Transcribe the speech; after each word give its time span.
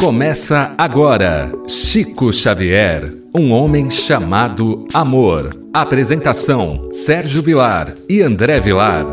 Começa 0.00 0.74
agora 0.78 1.52
Chico 1.66 2.32
Xavier, 2.32 3.04
um 3.34 3.50
homem 3.50 3.90
chamado 3.90 4.86
amor. 4.94 5.50
Apresentação: 5.74 6.88
Sérgio 6.92 7.42
Vilar 7.42 7.92
e 8.08 8.22
André 8.22 8.60
Vilar. 8.60 9.04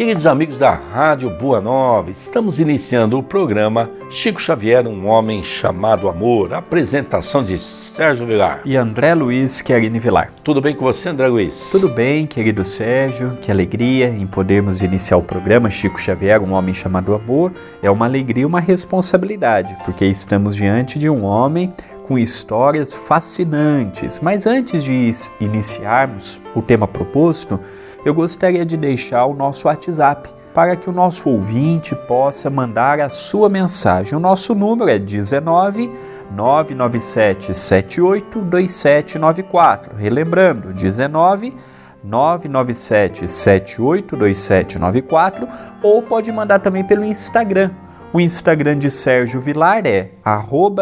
Queridos 0.00 0.26
amigos 0.26 0.56
da 0.56 0.70
Rádio 0.70 1.28
Boa 1.28 1.60
Nova, 1.60 2.10
estamos 2.10 2.58
iniciando 2.58 3.18
o 3.18 3.22
programa 3.22 3.90
Chico 4.10 4.40
Xavier, 4.40 4.88
um 4.88 5.06
homem 5.06 5.44
chamado 5.44 6.08
amor. 6.08 6.54
Apresentação 6.54 7.44
de 7.44 7.58
Sérgio 7.58 8.26
Vilar 8.26 8.62
e 8.64 8.78
André 8.78 9.14
Luiz 9.14 9.60
Querini 9.60 9.98
Vilar. 9.98 10.32
Tudo 10.42 10.58
bem 10.58 10.74
com 10.74 10.86
você, 10.86 11.10
André 11.10 11.28
Luiz? 11.28 11.70
Tudo 11.70 11.90
bem, 11.90 12.26
querido 12.26 12.64
Sérgio. 12.64 13.36
Que 13.42 13.50
alegria 13.50 14.08
em 14.08 14.26
podermos 14.26 14.80
iniciar 14.80 15.18
o 15.18 15.22
programa 15.22 15.68
Chico 15.68 16.00
Xavier, 16.00 16.40
um 16.40 16.52
homem 16.52 16.72
chamado 16.72 17.14
amor. 17.14 17.52
É 17.82 17.90
uma 17.90 18.06
alegria 18.06 18.44
e 18.44 18.46
uma 18.46 18.58
responsabilidade, 18.58 19.76
porque 19.84 20.06
estamos 20.06 20.56
diante 20.56 20.98
de 20.98 21.10
um 21.10 21.24
homem 21.24 21.74
com 22.04 22.18
histórias 22.18 22.94
fascinantes. 22.94 24.18
Mas 24.18 24.46
antes 24.46 24.82
de 24.82 25.12
iniciarmos 25.38 26.40
o 26.54 26.62
tema 26.62 26.88
proposto, 26.88 27.60
eu 28.04 28.14
gostaria 28.14 28.64
de 28.64 28.76
deixar 28.76 29.26
o 29.26 29.34
nosso 29.34 29.68
WhatsApp 29.68 30.30
para 30.54 30.74
que 30.76 30.90
o 30.90 30.92
nosso 30.92 31.28
ouvinte 31.28 31.94
possa 32.08 32.50
mandar 32.50 33.00
a 33.00 33.08
sua 33.08 33.48
mensagem. 33.48 34.16
O 34.16 34.20
nosso 34.20 34.54
número 34.54 34.90
é 34.90 34.98
19 34.98 35.90
997 36.30 37.54
78 37.54 38.40
2794. 38.40 39.96
Relembrando, 39.96 40.72
19 40.72 41.54
997 42.02 43.28
78 43.28 44.16
2794 44.16 45.48
ou 45.82 46.02
pode 46.02 46.32
mandar 46.32 46.58
também 46.58 46.82
pelo 46.82 47.04
Instagram 47.04 47.70
o 48.12 48.20
Instagram 48.20 48.76
de 48.76 48.90
Sérgio 48.90 49.40
Vilar 49.40 49.86
é 49.86 50.10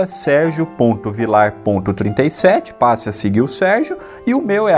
sergio.vilar.37, 0.07 2.73
passe 2.73 3.11
a 3.11 3.13
seguir 3.13 3.43
o 3.43 3.49
Sérgio, 3.49 3.99
e 4.27 4.35
o 4.35 4.41
meu 4.41 4.67
é 4.67 4.73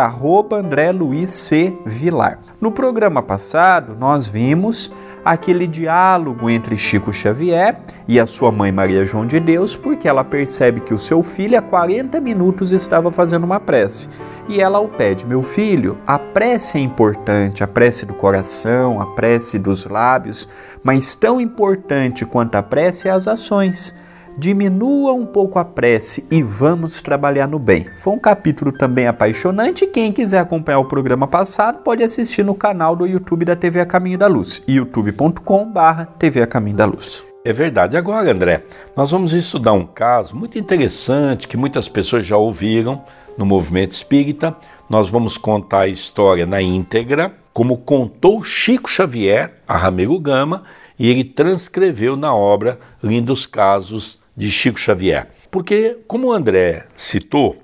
André 0.56 0.90
Luiz 0.90 1.30
C. 1.30 1.72
Vilar. 1.86 2.40
No 2.60 2.72
programa 2.72 3.22
passado, 3.22 3.94
nós 3.96 4.26
vimos 4.26 4.90
aquele 5.24 5.66
diálogo 5.66 6.48
entre 6.48 6.76
Chico 6.76 7.12
Xavier 7.12 7.80
e 8.08 8.18
a 8.18 8.26
sua 8.26 8.50
mãe 8.50 8.72
Maria 8.72 9.04
João 9.04 9.26
de 9.26 9.38
Deus, 9.38 9.76
porque 9.76 10.08
ela 10.08 10.24
percebe 10.24 10.80
que 10.80 10.94
o 10.94 10.98
seu 10.98 11.22
filho 11.22 11.58
há 11.58 11.62
40 11.62 12.20
minutos 12.20 12.72
estava 12.72 13.12
fazendo 13.12 13.44
uma 13.44 13.60
prece. 13.60 14.08
E 14.48 14.60
ela 14.60 14.80
o 14.80 14.88
pede: 14.88 15.26
Meu 15.26 15.42
filho, 15.42 15.98
a 16.06 16.18
prece 16.18 16.78
é 16.78 16.80
importante, 16.80 17.62
a 17.62 17.68
prece 17.68 18.04
do 18.04 18.14
coração, 18.14 19.00
a 19.00 19.06
prece 19.06 19.58
dos 19.58 19.86
lábios, 19.86 20.48
mas 20.82 21.14
tão 21.14 21.40
importante 21.40 22.24
quanto 22.26 22.56
a 22.56 22.62
prece 22.62 23.08
é 23.08 23.10
as 23.10 23.28
ações. 23.28 23.94
Diminua 24.38 25.12
um 25.12 25.26
pouco 25.26 25.58
a 25.58 25.64
prece 25.64 26.26
e 26.30 26.42
vamos 26.42 27.02
trabalhar 27.02 27.46
no 27.46 27.58
bem. 27.58 27.86
Foi 27.98 28.14
um 28.14 28.18
capítulo 28.18 28.72
também 28.72 29.06
apaixonante. 29.06 29.86
Quem 29.86 30.12
quiser 30.12 30.38
acompanhar 30.38 30.78
o 30.78 30.84
programa 30.84 31.26
passado 31.26 31.82
pode 31.82 32.02
assistir 32.02 32.44
no 32.44 32.54
canal 32.54 32.96
do 32.96 33.06
YouTube 33.06 33.44
da 33.44 33.56
TV 33.56 33.80
A 33.80 33.86
Caminho 33.86 34.18
da 34.18 34.26
Luz, 34.26 34.62
youtube.com/barra 34.66 36.06
TV 36.18 36.42
A 36.42 36.46
Caminho 36.46 36.76
da 36.76 36.84
Luz. 36.84 37.26
É 37.44 37.52
verdade. 37.52 37.96
Agora, 37.96 38.30
André, 38.30 38.64
nós 38.96 39.10
vamos 39.10 39.32
estudar 39.32 39.72
um 39.72 39.86
caso 39.86 40.36
muito 40.36 40.58
interessante 40.58 41.48
que 41.48 41.56
muitas 41.56 41.88
pessoas 41.88 42.26
já 42.26 42.36
ouviram 42.36 43.02
no 43.36 43.46
movimento 43.46 43.92
espírita. 43.92 44.54
Nós 44.88 45.08
vamos 45.08 45.38
contar 45.38 45.80
a 45.80 45.88
história 45.88 46.44
na 46.44 46.60
íntegra, 46.60 47.32
como 47.52 47.78
contou 47.78 48.42
Chico 48.42 48.90
Xavier 48.90 49.54
a 49.66 49.76
Ramiro 49.76 50.18
Gama, 50.18 50.64
e 51.00 51.08
ele 51.08 51.24
transcreveu 51.24 52.14
na 52.14 52.34
obra 52.34 52.78
Lindos 53.02 53.46
Casos 53.46 54.20
de 54.36 54.50
Chico 54.50 54.78
Xavier. 54.78 55.30
Porque, 55.50 55.98
como 56.06 56.28
o 56.28 56.32
André 56.32 56.84
citou, 56.94 57.56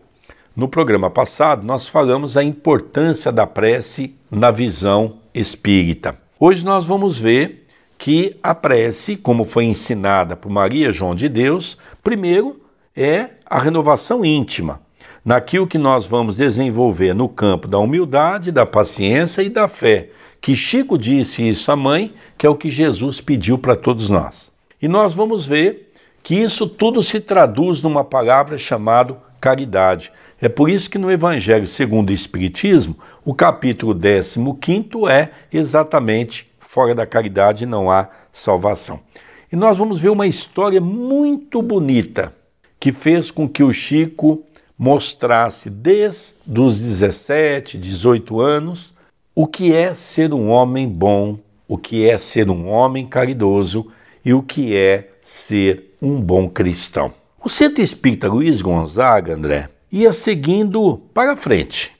no 0.56 0.66
programa 0.66 1.10
passado 1.10 1.62
nós 1.62 1.86
falamos 1.86 2.38
a 2.38 2.42
importância 2.42 3.30
da 3.30 3.46
prece 3.46 4.16
na 4.30 4.50
visão 4.50 5.18
espírita. 5.34 6.16
Hoje 6.40 6.64
nós 6.64 6.86
vamos 6.86 7.18
ver 7.18 7.66
que 7.98 8.34
a 8.42 8.54
prece, 8.54 9.16
como 9.16 9.44
foi 9.44 9.64
ensinada 9.66 10.34
por 10.34 10.50
Maria 10.50 10.90
João 10.90 11.14
de 11.14 11.28
Deus, 11.28 11.76
primeiro 12.02 12.58
é 12.96 13.32
a 13.44 13.58
renovação 13.58 14.24
íntima, 14.24 14.80
naquilo 15.26 15.66
que 15.66 15.76
nós 15.76 16.06
vamos 16.06 16.36
desenvolver 16.36 17.12
no 17.12 17.28
campo 17.28 17.66
da 17.66 17.80
humildade, 17.80 18.52
da 18.52 18.64
paciência 18.64 19.42
e 19.42 19.50
da 19.50 19.66
fé, 19.66 20.10
que 20.40 20.54
Chico 20.54 20.96
disse 20.96 21.46
isso 21.48 21.72
à 21.72 21.74
mãe, 21.74 22.14
que 22.38 22.46
é 22.46 22.48
o 22.48 22.54
que 22.54 22.70
Jesus 22.70 23.20
pediu 23.20 23.58
para 23.58 23.74
todos 23.74 24.08
nós. 24.08 24.52
E 24.80 24.86
nós 24.86 25.14
vamos 25.14 25.44
ver 25.44 25.92
que 26.22 26.36
isso 26.36 26.68
tudo 26.68 27.02
se 27.02 27.20
traduz 27.20 27.82
numa 27.82 28.04
palavra 28.04 28.56
chamada 28.56 29.16
caridade. 29.40 30.12
É 30.40 30.48
por 30.48 30.70
isso 30.70 30.88
que 30.88 30.98
no 30.98 31.10
Evangelho 31.10 31.66
segundo 31.66 32.10
o 32.10 32.12
Espiritismo, 32.12 32.96
o 33.24 33.34
capítulo 33.34 33.98
15 33.98 34.38
é 35.10 35.30
exatamente 35.52 36.48
fora 36.60 36.94
da 36.94 37.04
caridade 37.04 37.66
não 37.66 37.90
há 37.90 38.08
salvação. 38.30 39.00
E 39.50 39.56
nós 39.56 39.78
vamos 39.78 40.00
ver 40.00 40.10
uma 40.10 40.26
história 40.26 40.80
muito 40.80 41.60
bonita 41.60 42.32
que 42.78 42.92
fez 42.92 43.32
com 43.32 43.48
que 43.48 43.64
o 43.64 43.72
Chico 43.72 44.44
mostrasse 44.78 45.70
desde 45.70 46.60
os 46.60 46.80
17, 46.80 47.78
18 47.78 48.40
anos 48.40 48.94
o 49.34 49.46
que 49.46 49.72
é 49.74 49.94
ser 49.94 50.32
um 50.32 50.48
homem 50.48 50.88
bom, 50.88 51.38
o 51.68 51.76
que 51.76 52.08
é 52.08 52.16
ser 52.16 52.50
um 52.50 52.68
homem 52.68 53.06
caridoso 53.06 53.90
e 54.24 54.32
o 54.32 54.42
que 54.42 54.76
é 54.76 55.10
ser 55.20 55.94
um 56.00 56.20
bom 56.20 56.48
cristão. 56.48 57.12
O 57.42 57.48
Centro 57.48 57.82
Espírita 57.82 58.28
Luiz 58.28 58.60
Gonzaga, 58.62 59.34
André, 59.34 59.68
ia 59.90 60.12
seguindo 60.12 60.98
para 61.14 61.36
frente. 61.36 61.92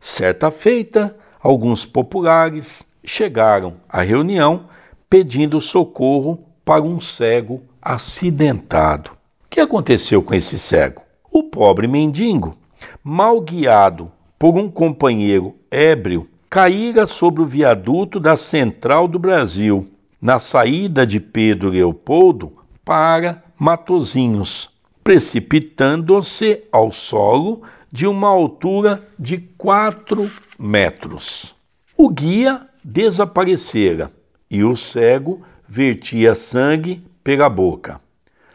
Certa 0.00 0.50
feita, 0.50 1.16
alguns 1.40 1.84
populares 1.84 2.86
chegaram 3.04 3.74
à 3.88 4.02
reunião 4.02 4.68
pedindo 5.08 5.60
socorro 5.60 6.44
para 6.64 6.82
um 6.82 6.98
cego 6.98 7.62
acidentado. 7.80 9.10
O 9.10 9.48
que 9.50 9.60
aconteceu 9.60 10.22
com 10.22 10.34
esse 10.34 10.58
cego? 10.58 11.05
O 11.38 11.42
pobre 11.42 11.86
mendigo, 11.86 12.56
mal 13.04 13.42
guiado 13.42 14.10
por 14.38 14.56
um 14.56 14.70
companheiro 14.70 15.54
ébrio, 15.70 16.26
caíra 16.48 17.06
sobre 17.06 17.42
o 17.42 17.44
viaduto 17.44 18.18
da 18.18 18.38
Central 18.38 19.06
do 19.06 19.18
Brasil, 19.18 19.86
na 20.18 20.40
saída 20.40 21.06
de 21.06 21.20
Pedro 21.20 21.68
Leopoldo 21.68 22.54
para 22.82 23.44
Matozinhos, 23.58 24.70
precipitando-se 25.04 26.62
ao 26.72 26.90
solo 26.90 27.60
de 27.92 28.06
uma 28.06 28.28
altura 28.28 29.06
de 29.18 29.36
quatro 29.36 30.30
metros. 30.58 31.54
O 31.94 32.08
guia 32.08 32.66
desaparecera 32.82 34.10
e 34.50 34.64
o 34.64 34.74
cego 34.74 35.42
vertia 35.68 36.34
sangue 36.34 37.06
pela 37.22 37.50
boca. 37.50 38.00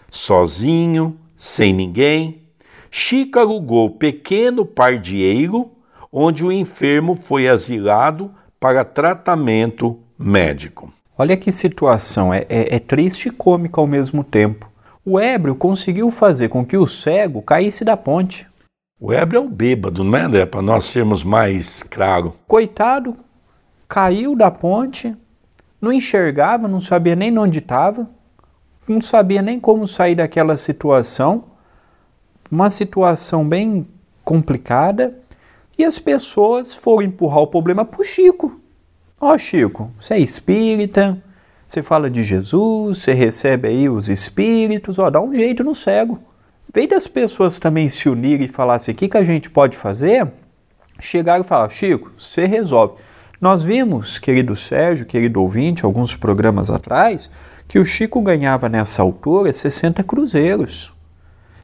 Sozinho, 0.09 1.15
sem 1.37 1.73
ninguém, 1.73 2.40
Chica 2.93 3.39
alugou 3.39 3.89
pequeno 3.89 4.65
pardieiro 4.65 5.71
onde 6.11 6.43
o 6.43 6.51
enfermo 6.51 7.15
foi 7.15 7.47
asilado 7.47 8.29
para 8.59 8.83
tratamento 8.83 9.97
médico. 10.19 10.91
Olha 11.17 11.37
que 11.37 11.53
situação, 11.53 12.33
é, 12.33 12.45
é, 12.49 12.75
é 12.75 12.79
triste 12.79 13.29
e 13.29 13.31
cômica 13.31 13.79
ao 13.79 13.87
mesmo 13.87 14.25
tempo. 14.25 14.69
O 15.05 15.17
ébrio 15.17 15.55
conseguiu 15.55 16.11
fazer 16.11 16.49
com 16.49 16.65
que 16.65 16.75
o 16.75 16.85
cego 16.85 17.41
caísse 17.41 17.85
da 17.85 17.95
ponte. 17.95 18.45
O 18.99 19.13
ébrio 19.13 19.37
é 19.37 19.45
o 19.45 19.49
bêbado, 19.49 20.03
não 20.03 20.17
é, 20.17 20.21
André? 20.23 20.45
Para 20.45 20.61
nós 20.61 20.85
sermos 20.85 21.23
mais 21.23 21.81
claros. 21.81 22.33
Coitado, 22.45 23.15
caiu 23.87 24.35
da 24.35 24.51
ponte, 24.51 25.15
não 25.79 25.93
enxergava, 25.93 26.67
não 26.67 26.81
sabia 26.81 27.15
nem 27.15 27.35
onde 27.39 27.59
estava, 27.59 28.07
não 28.85 28.99
sabia 28.99 29.41
nem 29.41 29.61
como 29.61 29.87
sair 29.87 30.15
daquela 30.15 30.57
situação 30.57 31.50
uma 32.51 32.69
situação 32.69 33.47
bem 33.47 33.87
complicada 34.25 35.17
e 35.77 35.85
as 35.85 35.97
pessoas 35.97 36.75
foram 36.75 37.03
empurrar 37.03 37.39
o 37.39 37.47
problema 37.47 37.85
para 37.85 38.01
o 38.01 38.03
Chico. 38.03 38.59
Ó, 39.19 39.33
oh, 39.33 39.37
Chico, 39.37 39.89
você 39.99 40.15
é 40.15 40.19
espírita, 40.19 41.21
você 41.65 41.81
fala 41.81 42.09
de 42.09 42.23
Jesus, 42.23 42.97
você 42.97 43.13
recebe 43.13 43.69
aí 43.69 43.87
os 43.87 44.09
espíritos, 44.09 44.99
ó, 44.99 45.09
dá 45.09 45.21
um 45.21 45.33
jeito 45.33 45.63
no 45.63 45.73
cego. 45.73 46.19
Vem 46.73 46.87
das 46.87 47.07
pessoas 47.07 47.57
também 47.57 47.87
se 47.87 48.09
unirem 48.09 48.45
e 48.45 48.49
falar 48.49 48.75
assim: 48.75 48.91
o 48.91 48.95
que, 48.95 49.07
que 49.07 49.17
a 49.17 49.23
gente 49.23 49.49
pode 49.49 49.77
fazer? 49.77 50.29
Chegaram 50.99 51.41
e 51.41 51.47
falaram: 51.47 51.69
Chico, 51.69 52.11
você 52.17 52.45
resolve. 52.45 52.95
Nós 53.39 53.63
vimos, 53.63 54.19
querido 54.19 54.55
Sérgio, 54.55 55.05
querido 55.05 55.41
ouvinte, 55.41 55.83
alguns 55.83 56.15
programas 56.15 56.69
atrás, 56.69 57.29
que 57.67 57.79
o 57.79 57.85
Chico 57.85 58.21
ganhava 58.21 58.69
nessa 58.69 59.01
altura 59.01 59.51
60 59.51 60.03
cruzeiros 60.03 60.93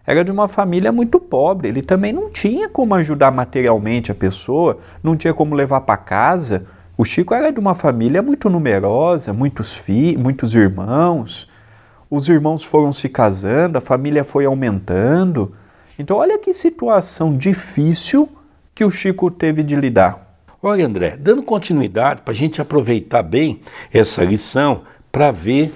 era 0.08 0.24
de 0.24 0.32
uma 0.32 0.48
família 0.48 0.90
muito 0.90 1.20
pobre. 1.20 1.68
Ele 1.68 1.82
também 1.82 2.14
não 2.14 2.32
tinha 2.32 2.70
como 2.70 2.96
ajudar 2.96 3.30
materialmente 3.30 4.10
a 4.10 4.16
pessoa, 4.16 4.80
não 5.04 5.18
tinha 5.18 5.34
como 5.34 5.54
levar 5.54 5.82
para 5.82 5.98
casa. 5.98 6.66
O 6.98 7.04
Chico 7.04 7.34
era 7.34 7.52
de 7.52 7.60
uma 7.60 7.76
família 7.76 8.22
muito 8.22 8.50
numerosa, 8.50 9.34
muitos 9.34 9.76
filhos, 9.76 10.24
muitos 10.24 10.56
irmãos. 10.56 11.52
Os 12.10 12.30
irmãos 12.30 12.64
foram 12.64 12.94
se 12.94 13.10
casando, 13.10 13.78
a 13.78 13.82
família 13.82 14.24
foi 14.24 14.46
aumentando. 14.46 15.54
Então, 16.00 16.16
olha 16.16 16.40
que 16.40 16.54
situação 16.54 17.36
difícil 17.36 18.30
que 18.74 18.86
o 18.86 18.90
Chico 18.90 19.30
teve 19.30 19.62
de 19.62 19.76
lidar. 19.76 20.26
Olha, 20.64 20.86
André, 20.86 21.18
dando 21.18 21.44
continuidade 21.44 22.22
para 22.22 22.32
a 22.32 22.38
gente 22.38 22.62
aproveitar 22.62 23.24
bem 23.24 23.60
essa 23.92 24.24
lição, 24.24 24.84
para 25.12 25.32
ver 25.32 25.74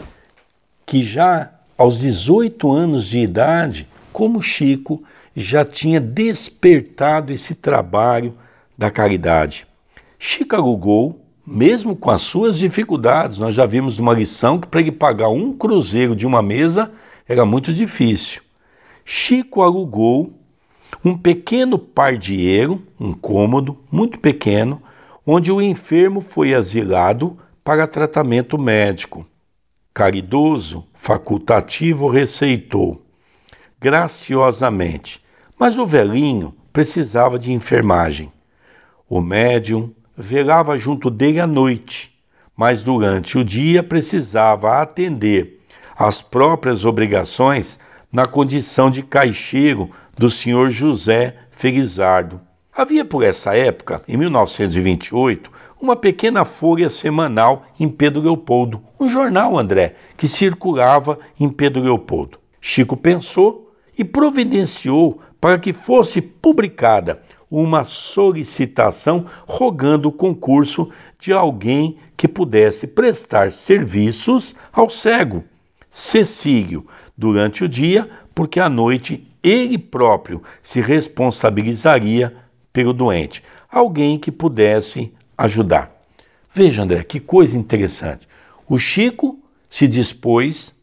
que 0.86 1.04
já 1.04 1.52
aos 1.78 2.00
18 2.00 2.72
anos 2.72 3.08
de 3.08 3.20
idade, 3.20 3.91
como 4.12 4.42
Chico 4.42 5.04
já 5.36 5.64
tinha 5.64 6.00
despertado 6.00 7.32
esse 7.32 7.56
trabalho 7.56 8.34
da 8.78 8.92
caridade. 8.92 9.66
Chico 10.20 10.56
alugou, 10.56 11.22
mesmo 11.46 11.96
com 11.96 12.10
as 12.12 12.22
suas 12.22 12.58
dificuldades, 12.58 13.38
nós 13.38 13.56
já 13.56 13.66
vimos 13.66 13.98
uma 14.00 14.14
lição 14.14 14.60
que 14.60 14.68
para 14.68 14.82
ele 14.82 14.92
pagar 14.92 15.30
um 15.30 15.54
cruzeiro 15.54 16.16
de 16.16 16.26
uma 16.26 16.42
mesa 16.42 16.92
era 17.28 17.46
muito 17.46 17.74
difícil. 17.74 18.42
Chico 19.04 19.62
alugou 19.62 20.34
um 21.04 21.18
pequeno 21.18 21.80
pardieiro, 21.80 22.82
um 23.00 23.14
cômodo 23.14 23.78
muito 23.92 24.20
pequeno, 24.20 24.82
onde 25.26 25.52
o 25.52 25.62
enfermo 25.62 26.22
foi 26.22 26.54
asilado 26.54 27.38
para 27.64 27.88
tratamento 27.88 28.58
médico. 28.58 29.26
Caridoso, 29.94 30.86
facultativo, 30.94 32.08
receitou 32.08 33.02
graciosamente, 33.82 35.26
mas 35.58 35.78
o 35.78 35.88
velhinho 35.88 36.54
precisava 36.72 37.40
de 37.40 37.52
enfermagem. 37.52 38.32
O 39.10 39.20
médium 39.20 39.92
velava 40.16 40.78
junto 40.78 41.10
dele 41.10 41.40
à 41.40 41.48
noite, 41.48 42.16
mas 42.56 42.84
durante 42.84 43.40
o 43.40 43.44
dia 43.44 43.82
precisava 43.82 44.80
atender 44.82 45.60
às 45.98 46.22
próprias 46.22 46.86
obrigações 46.86 47.80
na 48.12 48.28
condição 48.28 48.92
de 48.92 49.02
caixeiro 49.02 49.90
do 50.16 50.30
senhor 50.30 50.70
José 50.70 51.36
Felizardo. 51.50 52.40
Havia 52.72 53.04
por 53.04 53.24
essa 53.24 53.56
época, 53.56 54.02
em 54.08 54.16
1928, 54.16 55.52
uma 55.82 55.96
pequena 55.96 56.46
folha 56.46 56.90
semanal 56.90 57.66
em 57.80 57.90
Pedro 57.90 58.22
Leopoldo, 58.22 58.82
um 59.00 59.10
jornal, 59.10 59.58
André, 59.58 59.96
que 60.16 60.28
circulava 60.28 61.18
em 61.40 61.50
Pedro 61.50 61.82
Leopoldo. 61.82 62.38
Chico 62.62 62.96
pensou 62.96 63.61
e 64.02 64.04
providenciou 64.04 65.22
para 65.40 65.60
que 65.60 65.72
fosse 65.72 66.20
publicada 66.22 67.22
uma 67.52 67.84
solicitação 67.84 69.28
rogando 69.46 70.10
o 70.10 70.12
concurso 70.12 70.90
de 71.20 71.32
alguém 71.32 71.98
que 72.18 72.28
pudesse 72.28 72.88
prestar 72.88 73.52
serviços 73.52 74.56
ao 74.74 74.90
cego. 74.90 75.44
Cecílio, 75.92 76.88
durante 77.16 77.64
o 77.64 77.70
dia, 77.70 78.10
porque 78.34 78.60
à 78.60 78.68
noite 78.68 79.28
ele 79.44 79.78
próprio 79.78 80.42
se 80.64 80.82
responsabilizaria 80.82 82.36
pelo 82.74 82.94
doente. 82.94 83.44
Alguém 83.72 84.18
que 84.18 84.32
pudesse 84.32 85.14
ajudar. 85.38 85.92
Veja, 86.52 86.82
André, 86.82 87.04
que 87.04 87.20
coisa 87.20 87.56
interessante. 87.56 88.28
O 88.68 88.80
Chico 88.80 89.38
se 89.70 89.88
dispôs 89.88 90.81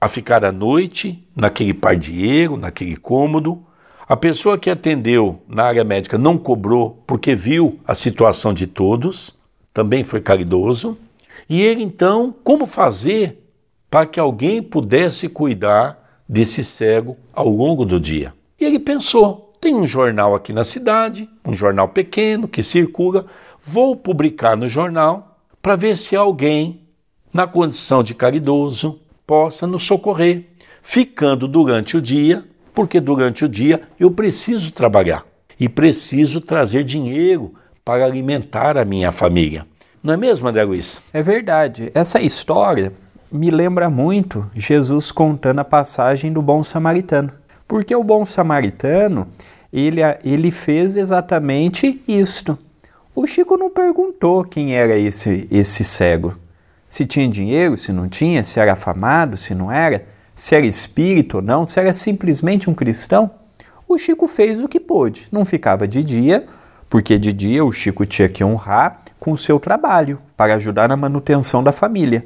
a 0.00 0.08
ficar 0.08 0.44
à 0.44 0.50
noite 0.50 1.22
naquele 1.36 1.74
pardieiro, 1.74 2.56
naquele 2.56 2.96
cômodo, 2.96 3.62
a 4.08 4.16
pessoa 4.16 4.58
que 4.58 4.70
atendeu 4.70 5.42
na 5.46 5.64
área 5.64 5.84
médica 5.84 6.16
não 6.16 6.38
cobrou 6.38 7.02
porque 7.06 7.34
viu 7.34 7.78
a 7.86 7.94
situação 7.94 8.54
de 8.54 8.66
todos, 8.66 9.38
também 9.74 10.02
foi 10.02 10.20
caridoso. 10.20 10.98
E 11.48 11.62
ele 11.62 11.82
então, 11.82 12.34
como 12.42 12.66
fazer 12.66 13.38
para 13.90 14.06
que 14.06 14.18
alguém 14.18 14.62
pudesse 14.62 15.28
cuidar 15.28 16.22
desse 16.28 16.64
cego 16.64 17.16
ao 17.32 17.48
longo 17.48 17.84
do 17.84 18.00
dia? 18.00 18.32
E 18.58 18.64
ele 18.64 18.78
pensou: 18.78 19.52
tem 19.60 19.74
um 19.74 19.86
jornal 19.86 20.34
aqui 20.34 20.52
na 20.52 20.64
cidade, 20.64 21.28
um 21.44 21.52
jornal 21.52 21.88
pequeno 21.88 22.48
que 22.48 22.62
circula, 22.62 23.26
vou 23.62 23.94
publicar 23.94 24.56
no 24.56 24.68
jornal 24.68 25.38
para 25.60 25.76
ver 25.76 25.96
se 25.96 26.16
alguém, 26.16 26.80
na 27.32 27.46
condição 27.46 28.02
de 28.02 28.14
caridoso, 28.14 28.98
possa 29.30 29.64
nos 29.64 29.84
socorrer, 29.84 30.42
ficando 30.82 31.46
durante 31.46 31.96
o 31.96 32.02
dia 32.02 32.44
porque 32.74 32.98
durante 32.98 33.44
o 33.44 33.48
dia 33.48 33.80
eu 33.96 34.10
preciso 34.10 34.72
trabalhar 34.72 35.24
e 35.58 35.68
preciso 35.68 36.40
trazer 36.40 36.82
dinheiro 36.82 37.54
para 37.84 38.04
alimentar 38.04 38.76
a 38.76 38.84
minha 38.84 39.12
família. 39.12 39.64
Não 40.02 40.14
é 40.14 40.16
mesmo, 40.16 40.48
André 40.48 40.64
Luiz? 40.64 41.00
É 41.12 41.22
verdade. 41.22 41.92
Essa 41.94 42.20
história 42.20 42.92
me 43.30 43.52
lembra 43.52 43.88
muito 43.88 44.50
Jesus 44.52 45.12
contando 45.12 45.60
a 45.60 45.64
passagem 45.64 46.32
do 46.32 46.42
bom 46.42 46.64
samaritano. 46.64 47.30
Porque 47.68 47.94
o 47.94 48.02
bom 48.02 48.24
samaritano, 48.24 49.28
ele, 49.72 50.00
ele 50.24 50.50
fez 50.50 50.96
exatamente 50.96 52.02
isto. 52.08 52.58
O 53.14 53.28
Chico 53.28 53.56
não 53.56 53.70
perguntou 53.70 54.42
quem 54.42 54.74
era 54.74 54.98
esse, 54.98 55.46
esse 55.52 55.84
cego. 55.84 56.34
Se 56.90 57.06
tinha 57.06 57.26
dinheiro, 57.26 57.78
se 57.78 57.90
não 57.90 58.06
tinha, 58.06 58.44
se 58.44 58.60
era 58.60 58.74
afamado, 58.74 59.38
se 59.38 59.54
não 59.54 59.72
era 59.72 60.04
se 60.40 60.54
era 60.54 60.64
espírito 60.64 61.36
ou 61.36 61.42
não, 61.42 61.66
se 61.66 61.78
era 61.78 61.92
simplesmente 61.92 62.70
um 62.70 62.74
cristão, 62.74 63.30
o 63.86 63.98
Chico 63.98 64.26
fez 64.26 64.58
o 64.58 64.66
que 64.66 64.80
pôde. 64.80 65.28
Não 65.30 65.44
ficava 65.44 65.86
de 65.86 66.02
dia, 66.02 66.46
porque 66.88 67.18
de 67.18 67.30
dia 67.30 67.62
o 67.62 67.70
Chico 67.70 68.06
tinha 68.06 68.26
que 68.26 68.42
honrar 68.42 69.02
com 69.18 69.32
o 69.32 69.36
seu 69.36 69.60
trabalho 69.60 70.18
para 70.38 70.54
ajudar 70.54 70.88
na 70.88 70.96
manutenção 70.96 71.62
da 71.62 71.72
família. 71.72 72.24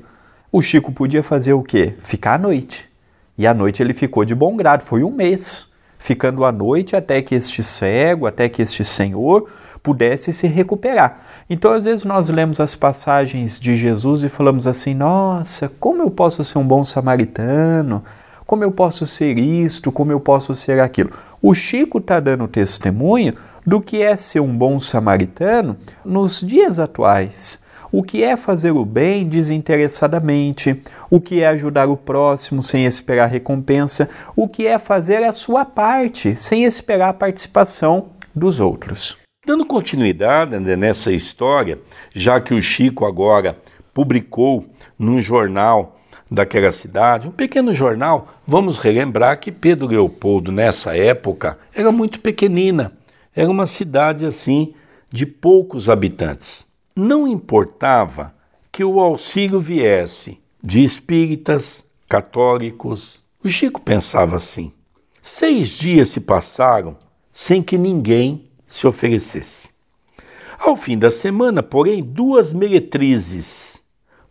O 0.52 0.62
Chico 0.62 0.92
podia 0.92 1.24
fazer 1.24 1.54
o 1.54 1.62
quê? 1.64 1.94
Ficar 2.04 2.34
à 2.34 2.38
noite. 2.38 2.88
E 3.36 3.48
à 3.48 3.52
noite 3.52 3.82
ele 3.82 3.92
ficou 3.92 4.24
de 4.24 4.32
bom 4.32 4.56
grado, 4.56 4.84
foi 4.84 5.02
um 5.02 5.10
mês, 5.10 5.72
ficando 5.98 6.44
à 6.44 6.52
noite 6.52 6.94
até 6.94 7.20
que 7.20 7.34
este 7.34 7.64
cego, 7.64 8.28
até 8.28 8.48
que 8.48 8.62
este 8.62 8.84
senhor 8.84 9.50
pudesse 9.84 10.32
se 10.32 10.48
recuperar. 10.48 11.20
Então, 11.48 11.70
às 11.70 11.84
vezes, 11.84 12.06
nós 12.06 12.30
lemos 12.30 12.58
as 12.58 12.74
passagens 12.74 13.60
de 13.60 13.76
Jesus 13.76 14.24
e 14.24 14.28
falamos 14.30 14.66
assim: 14.66 14.94
nossa, 14.94 15.70
como 15.78 16.02
eu 16.02 16.10
posso 16.10 16.42
ser 16.42 16.58
um 16.58 16.66
bom 16.66 16.82
samaritano? 16.82 18.02
Como 18.46 18.64
eu 18.64 18.72
posso 18.72 19.06
ser 19.06 19.38
isto? 19.38 19.92
Como 19.92 20.10
eu 20.10 20.18
posso 20.18 20.54
ser 20.54 20.80
aquilo? 20.80 21.10
O 21.40 21.54
Chico 21.54 21.98
está 21.98 22.18
dando 22.18 22.48
testemunho 22.48 23.34
do 23.66 23.80
que 23.80 24.02
é 24.02 24.16
ser 24.16 24.40
um 24.40 24.56
bom 24.56 24.80
samaritano 24.80 25.76
nos 26.04 26.40
dias 26.40 26.78
atuais. 26.78 27.62
O 27.92 28.02
que 28.02 28.24
é 28.24 28.36
fazer 28.36 28.72
o 28.72 28.84
bem 28.84 29.28
desinteressadamente, 29.28 30.82
o 31.08 31.20
que 31.20 31.42
é 31.42 31.46
ajudar 31.48 31.88
o 31.88 31.96
próximo 31.96 32.62
sem 32.62 32.86
esperar 32.86 33.26
recompensa, 33.26 34.08
o 34.34 34.48
que 34.48 34.66
é 34.66 34.78
fazer 34.78 35.22
a 35.22 35.32
sua 35.32 35.64
parte 35.64 36.36
sem 36.36 36.64
esperar 36.64 37.10
a 37.10 37.14
participação 37.14 38.06
dos 38.34 38.60
outros. 38.60 39.23
Dando 39.46 39.66
continuidade 39.66 40.58
nessa 40.58 41.12
história, 41.12 41.78
já 42.14 42.40
que 42.40 42.54
o 42.54 42.62
Chico 42.62 43.04
agora 43.04 43.58
publicou 43.92 44.64
num 44.98 45.20
jornal 45.20 46.00
daquela 46.30 46.72
cidade, 46.72 47.28
um 47.28 47.30
pequeno 47.30 47.74
jornal, 47.74 48.28
vamos 48.46 48.78
relembrar 48.78 49.38
que 49.38 49.52
Pedro 49.52 49.86
Leopoldo, 49.86 50.50
nessa 50.50 50.96
época, 50.96 51.58
era 51.74 51.92
muito 51.92 52.20
pequenina, 52.20 52.92
era 53.36 53.50
uma 53.50 53.66
cidade 53.66 54.24
assim 54.24 54.72
de 55.12 55.26
poucos 55.26 55.90
habitantes. 55.90 56.66
Não 56.96 57.28
importava 57.28 58.34
que 58.72 58.82
o 58.82 58.98
auxílio 58.98 59.60
viesse 59.60 60.40
de 60.62 60.82
espíritas, 60.82 61.84
católicos. 62.08 63.20
O 63.44 63.48
Chico 63.50 63.78
pensava 63.78 64.36
assim. 64.36 64.72
Seis 65.22 65.68
dias 65.68 66.08
se 66.08 66.20
passaram 66.20 66.96
sem 67.30 67.62
que 67.62 67.76
ninguém 67.76 68.48
se 68.66 68.86
oferecesse. 68.86 69.70
Ao 70.58 70.76
fim 70.76 70.98
da 70.98 71.10
semana, 71.10 71.62
porém, 71.62 72.02
duas 72.02 72.52
meretrizes, 72.52 73.82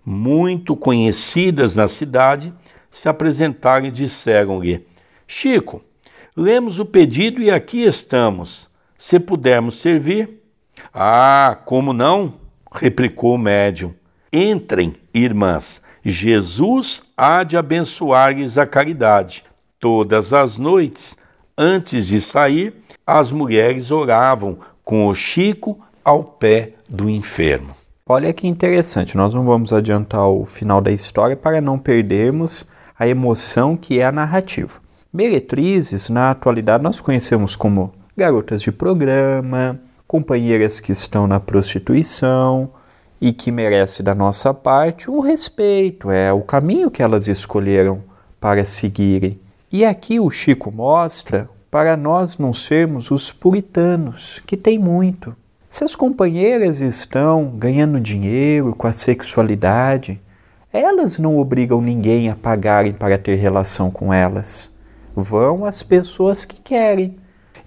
muito 0.06 0.76
conhecidas 0.76 1.76
na 1.76 1.88
cidade, 1.88 2.54
se 2.90 3.08
apresentaram 3.10 3.86
e 3.86 3.92
disseram-lhe: 3.92 4.86
Chico, 5.28 5.82
lemos 6.36 6.80
o 6.80 6.86
pedido 6.86 7.42
e 7.42 7.52
aqui 7.52 7.84
estamos. 7.84 8.70
Se 8.98 9.20
pudermos 9.20 9.78
servir. 9.78 10.42
Ah, 10.94 11.58
como 11.66 11.92
não? 11.94 12.36
replicou 12.72 13.36
o 13.36 13.38
médium. 13.38 13.94
Entrem, 14.32 14.96
irmãs, 15.14 15.82
Jesus 16.04 17.04
há 17.16 17.44
de 17.44 17.56
abençoar-lhes 17.56 18.58
a 18.58 18.66
caridade. 18.66 19.44
Todas 19.80 20.34
as 20.34 20.58
noites, 20.58 21.18
antes 21.58 22.08
de 22.08 22.20
sair, 22.22 22.74
as 23.06 23.32
mulheres 23.32 23.92
oravam 23.92 24.58
com 24.84 25.08
o 25.08 25.16
Chico 25.16 25.80
ao 26.04 26.24
pé 26.24 26.74
do 26.90 27.10
enfermo. 27.10 27.76
Olha 28.06 28.34
que 28.34 28.48
interessante, 28.48 29.16
nós 29.16 29.34
não 29.34 29.46
vamos 29.46 29.72
adiantar 29.72 30.28
o 30.28 30.46
final 30.46 30.82
da 30.82 30.92
história 30.92 31.36
para 31.38 31.62
não 31.62 31.80
perdermos 31.80 32.68
a 33.00 33.08
emoção 33.08 33.78
que 33.78 34.00
é 34.00 34.06
a 34.06 34.12
narrativa. 34.12 34.80
Meretrizes, 35.12 36.10
na 36.10 36.32
atualidade, 36.32 36.84
nós 36.84 37.00
conhecemos 37.00 37.56
como 37.56 37.94
garotas 38.16 38.62
de 38.62 38.72
programa, 38.72 39.80
companheiras 40.08 40.80
que 40.80 40.92
estão 40.92 41.28
na 41.28 41.40
prostituição. 41.40 42.70
e 43.22 43.32
que 43.32 43.54
merece 43.54 44.04
da 44.04 44.14
nossa 44.14 44.54
parte 44.54 45.10
um 45.10 45.22
respeito, 45.22 46.12
é 46.12 46.34
o 46.34 46.42
caminho 46.42 46.92
que 46.92 47.02
elas 47.02 47.30
escolheram 47.30 48.04
para 48.38 48.66
seguirem. 48.66 49.40
E 49.76 49.84
aqui 49.84 50.20
o 50.20 50.30
Chico 50.30 50.72
mostra 50.72 51.50
para 51.72 51.98
nós 51.98 52.38
não 52.38 52.54
sermos 52.54 53.10
os 53.10 53.32
puritanos, 53.32 54.40
que 54.46 54.56
tem 54.56 54.78
muito. 54.78 55.36
Se 55.68 55.84
as 55.84 55.96
companheiras 55.96 56.80
estão 56.80 57.46
ganhando 57.58 58.00
dinheiro 58.00 58.76
com 58.76 58.86
a 58.86 58.94
sexualidade, 58.94 60.22
elas 60.72 61.18
não 61.18 61.40
obrigam 61.40 61.82
ninguém 61.82 62.30
a 62.30 62.36
pagarem 62.36 62.94
para 62.94 63.18
ter 63.18 63.34
relação 63.34 63.90
com 63.90 64.14
elas. 64.14 64.78
Vão 65.16 65.66
as 65.66 65.82
pessoas 65.82 66.46
que 66.46 66.62
querem. 66.62 67.18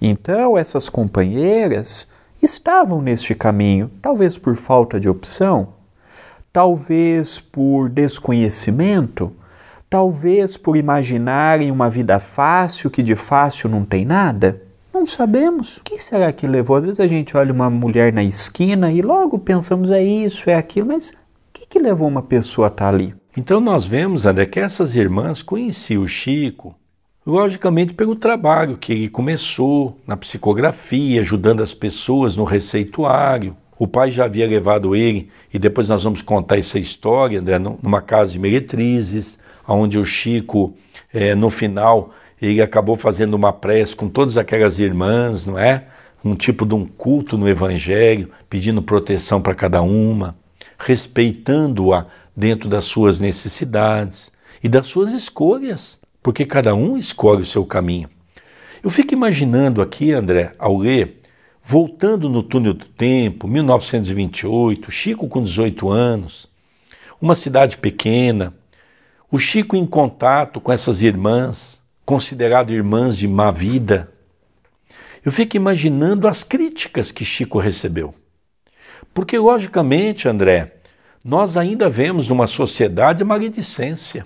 Então, 0.01 0.57
essas 0.57 0.89
companheiras 0.89 2.07
estavam 2.41 3.03
neste 3.03 3.35
caminho, 3.35 3.91
talvez 4.01 4.39
por 4.39 4.55
falta 4.55 5.01
de 5.01 5.09
opção, 5.09 5.71
talvez 6.53 7.41
por 7.41 7.89
desconhecimento, 7.89 9.33
talvez 9.89 10.57
por 10.57 10.77
imaginarem 10.77 11.71
uma 11.71 11.89
vida 11.89 12.19
fácil 12.19 12.91
que 12.91 13.03
de 13.03 13.15
fácil 13.15 13.69
não 13.69 13.85
tem 13.85 14.05
nada. 14.05 14.63
Não 14.93 15.05
sabemos. 15.05 15.77
O 15.77 15.85
que 15.85 15.99
será 15.99 16.33
que 16.33 16.47
levou? 16.47 16.77
Às 16.77 16.85
vezes 16.85 17.01
a 17.01 17.07
gente 17.07 17.37
olha 17.37 17.53
uma 17.53 17.69
mulher 17.69 18.13
na 18.13 18.25
esquina 18.25 18.91
e 18.91 19.03
logo 19.03 19.39
pensamos 19.39 19.91
é 19.91 20.03
isso, 20.03 20.49
é 20.49 20.55
aquilo, 20.55 20.89
mas 20.89 21.11
o 21.11 21.15
que, 21.53 21.67
que 21.67 21.79
levou 21.79 22.09
uma 22.09 22.23
pessoa 22.23 22.69
a 22.69 22.71
estar 22.71 22.89
ali? 22.89 23.15
Então 23.37 23.61
nós 23.61 23.87
vemos, 23.87 24.25
André, 24.25 24.47
que 24.47 24.59
essas 24.59 24.97
irmãs 24.97 25.43
conheciam 25.43 26.03
o 26.03 26.09
Chico, 26.09 26.75
logicamente 27.27 27.93
pelo 27.93 28.17
trabalho 28.17 28.79
que 28.79 28.93
ele 28.93 29.09
começou 29.11 29.99
na 30.07 30.17
psicografia, 30.17 31.21
ajudando 31.21 31.63
as 31.63 31.75
pessoas 31.75 32.37
no 32.37 32.45
receituário. 32.45 33.55
O 33.79 33.87
pai 33.87 34.11
já 34.11 34.25
havia 34.25 34.47
levado 34.47 34.97
ele, 34.97 35.29
e 35.53 35.59
depois 35.59 35.91
nós 35.91 36.03
vamos 36.05 36.23
contar 36.23 36.57
essa 36.57 36.79
história, 36.79 37.39
André, 37.39 37.59
numa 37.59 38.01
casa 38.01 38.33
de 38.33 38.39
meretrizes, 38.39 39.39
onde 39.67 39.99
o 39.99 40.05
Chico, 40.05 40.75
é, 41.13 41.35
no 41.35 41.51
final, 41.51 42.13
ele 42.41 42.61
acabou 42.61 42.97
fazendo 42.97 43.35
uma 43.35 43.53
prece 43.53 43.97
com 43.97 44.09
todas 44.09 44.37
aquelas 44.37 44.79
irmãs, 44.79 45.47
não 45.47 45.59
é? 45.59 45.87
Um 46.25 46.35
tipo 46.35 46.67
de 46.67 46.75
um 46.75 46.85
culto 46.87 47.39
no 47.39 47.49
Evangelho, 47.49 48.31
pedindo 48.49 48.83
proteção 48.83 49.41
para 49.41 49.55
cada 49.55 49.81
uma, 49.83 50.37
respeitando-a 50.79 52.07
dentro 52.37 52.69
das 52.69 52.85
suas 52.85 53.19
necessidades 53.19 54.31
e 54.63 54.69
das 54.69 54.87
suas 54.87 55.13
escolhas, 55.13 56.01
porque 56.23 56.45
cada 56.45 56.75
um 56.75 56.99
escolhe 56.99 57.43
o 57.43 57.47
seu 57.47 57.65
caminho. 57.65 58.09
Eu 58.83 58.91
fico 58.91 59.15
imaginando 59.15 59.81
aqui, 59.81 60.13
André, 60.13 60.53
ao 60.59 60.77
ler, 60.77 61.21
voltando 61.63 62.29
no 62.29 62.43
túnel 62.43 62.75
do 62.75 62.85
tempo, 62.85 63.49
1928, 63.49 64.91
Chico 64.91 65.29
com 65.29 65.43
18 65.43 65.89
anos, 65.89 66.47
uma 67.21 67.35
cidade 67.35 67.79
pequena, 67.79 68.55
o 69.31 69.39
Chico 69.39 69.77
em 69.77 69.87
contato 69.87 70.61
com 70.61 70.73
essas 70.73 71.03
irmãs, 71.03 71.83
considerado 72.05 72.73
irmãs 72.73 73.17
de 73.17 73.27
má 73.27 73.51
vida, 73.51 74.13
eu 75.25 75.33
fico 75.33 75.57
imaginando 75.57 76.29
as 76.29 76.45
críticas 76.45 77.11
que 77.11 77.25
Chico 77.25 77.59
recebeu. 77.59 78.15
Porque, 79.13 79.37
logicamente, 79.37 80.29
André, 80.29 80.77
nós 81.25 81.57
ainda 81.57 81.91
vemos 81.91 82.29
numa 82.29 82.47
sociedade 82.47 83.25
maledicência. 83.25 84.25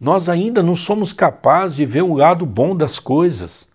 Nós 0.00 0.28
ainda 0.28 0.60
não 0.60 0.74
somos 0.74 1.12
capazes 1.12 1.76
de 1.76 1.86
ver 1.86 2.02
o 2.02 2.14
lado 2.14 2.44
bom 2.44 2.74
das 2.74 2.98
coisas. 2.98 3.70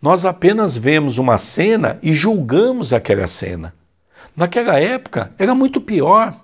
Nós 0.00 0.24
apenas 0.24 0.74
vemos 0.74 1.18
uma 1.18 1.36
cena 1.36 1.98
e 2.02 2.14
julgamos 2.14 2.94
aquela 2.94 3.28
cena. 3.28 3.74
Naquela 4.34 4.80
época 4.80 5.34
era 5.38 5.54
muito 5.54 5.78
pior. 5.78 6.34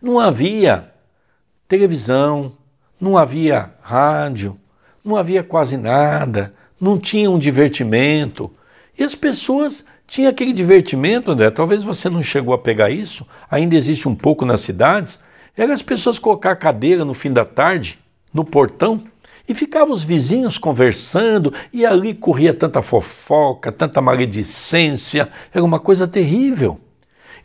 Não 0.00 0.20
havia 0.20 0.92
televisão, 1.66 2.52
não 3.00 3.16
havia 3.16 3.70
rádio, 3.80 4.58
não 5.04 5.16
havia 5.16 5.42
quase 5.42 5.76
nada, 5.76 6.54
não 6.80 6.98
tinha 6.98 7.30
um 7.30 7.38
divertimento. 7.38 8.50
E 8.98 9.04
as 9.04 9.14
pessoas 9.14 9.84
tinham 10.06 10.30
aquele 10.30 10.52
divertimento, 10.52 11.30
André, 11.30 11.50
talvez 11.50 11.82
você 11.82 12.08
não 12.08 12.22
chegou 12.22 12.54
a 12.54 12.58
pegar 12.58 12.90
isso, 12.90 13.26
ainda 13.50 13.76
existe 13.76 14.08
um 14.08 14.14
pouco 14.14 14.44
nas 14.44 14.60
cidades, 14.60 15.18
era 15.56 15.72
as 15.72 15.82
pessoas 15.82 16.18
colocar 16.18 16.52
a 16.52 16.56
cadeira 16.56 17.04
no 17.04 17.14
fim 17.14 17.32
da 17.32 17.44
tarde, 17.44 17.98
no 18.32 18.44
portão, 18.44 19.02
e 19.48 19.54
ficavam 19.54 19.94
os 19.94 20.02
vizinhos 20.02 20.58
conversando, 20.58 21.52
e 21.72 21.86
ali 21.86 22.14
corria 22.14 22.52
tanta 22.52 22.82
fofoca, 22.82 23.70
tanta 23.70 24.00
maledicência, 24.00 25.28
era 25.52 25.64
uma 25.64 25.78
coisa 25.78 26.06
terrível. 26.06 26.80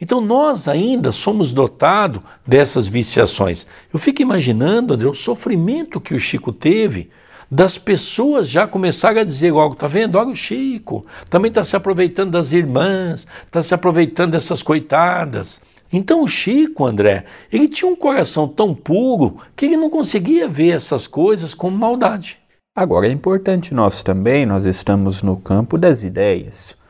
Então 0.01 0.19
nós 0.19 0.67
ainda 0.67 1.11
somos 1.11 1.51
dotados 1.51 2.23
dessas 2.45 2.87
viciações. 2.87 3.67
Eu 3.93 3.99
fico 3.99 4.23
imaginando, 4.23 4.95
André, 4.95 5.07
o 5.07 5.13
sofrimento 5.13 6.01
que 6.01 6.15
o 6.15 6.19
Chico 6.19 6.51
teve 6.51 7.11
das 7.51 7.77
pessoas 7.77 8.49
já 8.49 8.65
começarem 8.65 9.21
a 9.21 9.25
dizer 9.25 9.51
algo, 9.51 9.75
tá 9.75 9.87
vendo? 9.87 10.17
Olha 10.17 10.29
o 10.29 10.35
Chico, 10.35 11.05
também 11.29 11.49
está 11.49 11.63
se 11.63 11.75
aproveitando 11.75 12.31
das 12.31 12.51
irmãs, 12.51 13.27
está 13.45 13.61
se 13.61 13.73
aproveitando 13.73 14.31
dessas 14.31 14.63
coitadas. 14.63 15.61
Então 15.93 16.23
o 16.23 16.27
Chico, 16.27 16.85
André, 16.85 17.25
ele 17.51 17.67
tinha 17.67 17.91
um 17.91 17.95
coração 17.95 18.47
tão 18.47 18.73
puro 18.73 19.37
que 19.55 19.65
ele 19.65 19.77
não 19.77 19.89
conseguia 19.89 20.47
ver 20.47 20.69
essas 20.69 21.05
coisas 21.05 21.53
como 21.53 21.77
maldade. 21.77 22.39
Agora 22.73 23.05
é 23.05 23.11
importante 23.11 23.73
nós 23.73 24.01
também, 24.01 24.45
nós 24.45 24.65
estamos 24.65 25.21
no 25.21 25.35
campo 25.35 25.77
das 25.77 26.03
ideias. 26.03 26.80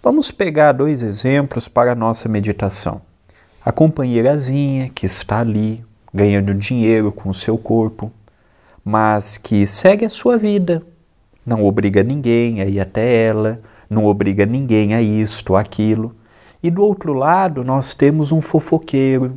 Vamos 0.00 0.30
pegar 0.30 0.70
dois 0.70 1.02
exemplos 1.02 1.66
para 1.66 1.90
a 1.90 1.94
nossa 1.94 2.28
meditação. 2.28 3.02
A 3.64 3.72
companheirazinha 3.72 4.88
que 4.94 5.04
está 5.04 5.40
ali, 5.40 5.84
ganhando 6.14 6.54
dinheiro 6.54 7.10
com 7.10 7.28
o 7.28 7.34
seu 7.34 7.58
corpo, 7.58 8.12
mas 8.84 9.36
que 9.36 9.66
segue 9.66 10.04
a 10.04 10.08
sua 10.08 10.38
vida. 10.38 10.84
Não 11.44 11.64
obriga 11.64 12.04
ninguém 12.04 12.62
a 12.62 12.66
ir 12.66 12.78
até 12.78 13.24
ela, 13.24 13.60
não 13.90 14.06
obriga 14.06 14.46
ninguém 14.46 14.94
a 14.94 15.02
isto, 15.02 15.56
aquilo. 15.56 16.14
E 16.62 16.70
do 16.70 16.84
outro 16.84 17.12
lado, 17.12 17.64
nós 17.64 17.92
temos 17.92 18.30
um 18.30 18.40
fofoqueiro, 18.40 19.36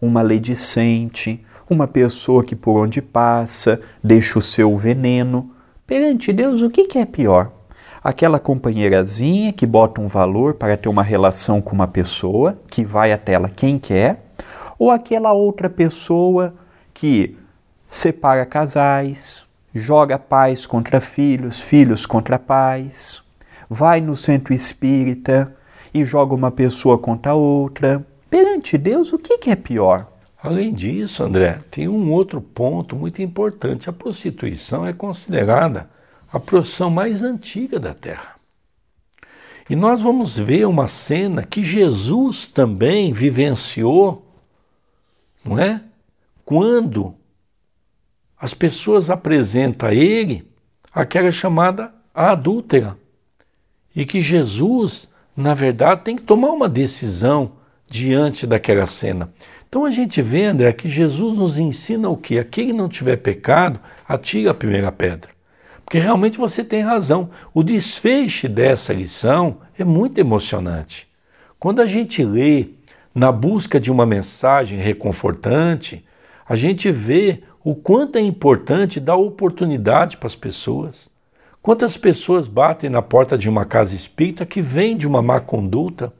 um 0.00 0.10
maledicente, 0.10 1.42
uma 1.70 1.88
pessoa 1.88 2.44
que 2.44 2.54
por 2.54 2.78
onde 2.78 3.00
passa 3.00 3.80
deixa 4.04 4.38
o 4.38 4.42
seu 4.42 4.76
veneno. 4.76 5.52
Perante 5.86 6.34
Deus, 6.34 6.60
o 6.60 6.68
que, 6.68 6.98
é 6.98 7.06
pior? 7.06 7.50
Aquela 8.04 8.40
companheirazinha 8.40 9.52
que 9.52 9.64
bota 9.64 10.00
um 10.00 10.08
valor 10.08 10.54
para 10.54 10.76
ter 10.76 10.88
uma 10.88 11.04
relação 11.04 11.62
com 11.62 11.72
uma 11.72 11.86
pessoa, 11.86 12.58
que 12.68 12.84
vai 12.84 13.12
até 13.12 13.34
ela 13.34 13.48
quem 13.48 13.78
quer, 13.78 14.24
ou 14.76 14.90
aquela 14.90 15.32
outra 15.32 15.70
pessoa 15.70 16.52
que 16.92 17.38
separa 17.86 18.44
casais, 18.44 19.46
joga 19.72 20.18
pais 20.18 20.66
contra 20.66 21.00
filhos, 21.00 21.60
filhos 21.60 22.04
contra 22.04 22.40
pais, 22.40 23.22
vai 23.70 24.00
no 24.00 24.16
centro 24.16 24.52
espírita 24.52 25.54
e 25.94 26.04
joga 26.04 26.34
uma 26.34 26.50
pessoa 26.50 26.98
contra 26.98 27.34
outra. 27.34 28.04
Perante 28.28 28.76
Deus, 28.76 29.12
o 29.12 29.18
que, 29.18 29.48
é 29.48 29.54
pior? 29.54 30.08
Além 30.42 30.74
disso, 30.74 31.22
André, 31.22 31.60
tem 31.70 31.86
um 31.86 32.10
outro 32.10 32.40
ponto 32.40 32.96
muito 32.96 33.22
importante. 33.22 33.88
A 33.88 33.92
prostituição 33.92 34.84
é 34.84 34.92
considerada 34.92 35.88
a 36.32 36.40
profissão 36.40 36.90
mais 36.90 37.22
antiga 37.22 37.78
da 37.78 37.92
Terra. 37.92 38.36
E 39.68 39.76
nós 39.76 40.00
vamos 40.00 40.36
ver 40.36 40.66
uma 40.66 40.88
cena 40.88 41.44
que 41.44 41.62
Jesus 41.62 42.48
também 42.48 43.12
vivenciou, 43.12 44.26
não 45.44 45.58
é? 45.58 45.82
Quando 46.44 47.14
as 48.38 48.54
pessoas 48.54 49.08
apresentam 49.08 49.88
a 49.88 49.94
ele 49.94 50.50
aquela 50.92 51.30
chamada 51.30 51.94
adúltera. 52.12 52.98
E 53.94 54.04
que 54.04 54.20
Jesus, 54.20 55.12
na 55.36 55.54
verdade, 55.54 56.02
tem 56.02 56.16
que 56.16 56.22
tomar 56.22 56.50
uma 56.50 56.68
decisão 56.68 57.52
diante 57.88 58.46
daquela 58.46 58.86
cena. 58.86 59.32
Então 59.68 59.84
a 59.84 59.90
gente 59.90 60.20
vê, 60.20 60.46
André, 60.46 60.72
que 60.72 60.88
Jesus 60.88 61.38
nos 61.38 61.56
ensina 61.56 62.08
o 62.08 62.16
quê? 62.16 62.38
Aquele 62.38 62.68
que 62.68 62.72
não 62.72 62.88
tiver 62.88 63.16
pecado, 63.16 63.78
atira 64.08 64.50
a 64.50 64.54
primeira 64.54 64.90
pedra. 64.90 65.31
Porque 65.92 66.02
realmente 66.02 66.38
você 66.38 66.64
tem 66.64 66.80
razão. 66.80 67.28
O 67.52 67.62
desfecho 67.62 68.48
dessa 68.48 68.94
lição 68.94 69.58
é 69.78 69.84
muito 69.84 70.18
emocionante. 70.18 71.06
Quando 71.60 71.82
a 71.82 71.86
gente 71.86 72.24
lê 72.24 72.70
na 73.14 73.30
busca 73.30 73.78
de 73.78 73.92
uma 73.92 74.06
mensagem 74.06 74.78
reconfortante, 74.78 76.02
a 76.48 76.56
gente 76.56 76.90
vê 76.90 77.42
o 77.62 77.74
quanto 77.74 78.16
é 78.16 78.22
importante 78.22 78.98
dar 78.98 79.16
oportunidade 79.16 80.16
para 80.16 80.28
as 80.28 80.34
pessoas. 80.34 81.10
Quantas 81.60 81.98
pessoas 81.98 82.48
batem 82.48 82.88
na 82.88 83.02
porta 83.02 83.36
de 83.36 83.46
uma 83.46 83.66
casa 83.66 83.94
espírita 83.94 84.46
que 84.46 84.62
vem 84.62 84.96
de 84.96 85.06
uma 85.06 85.20
má 85.20 85.40
conduta? 85.40 86.10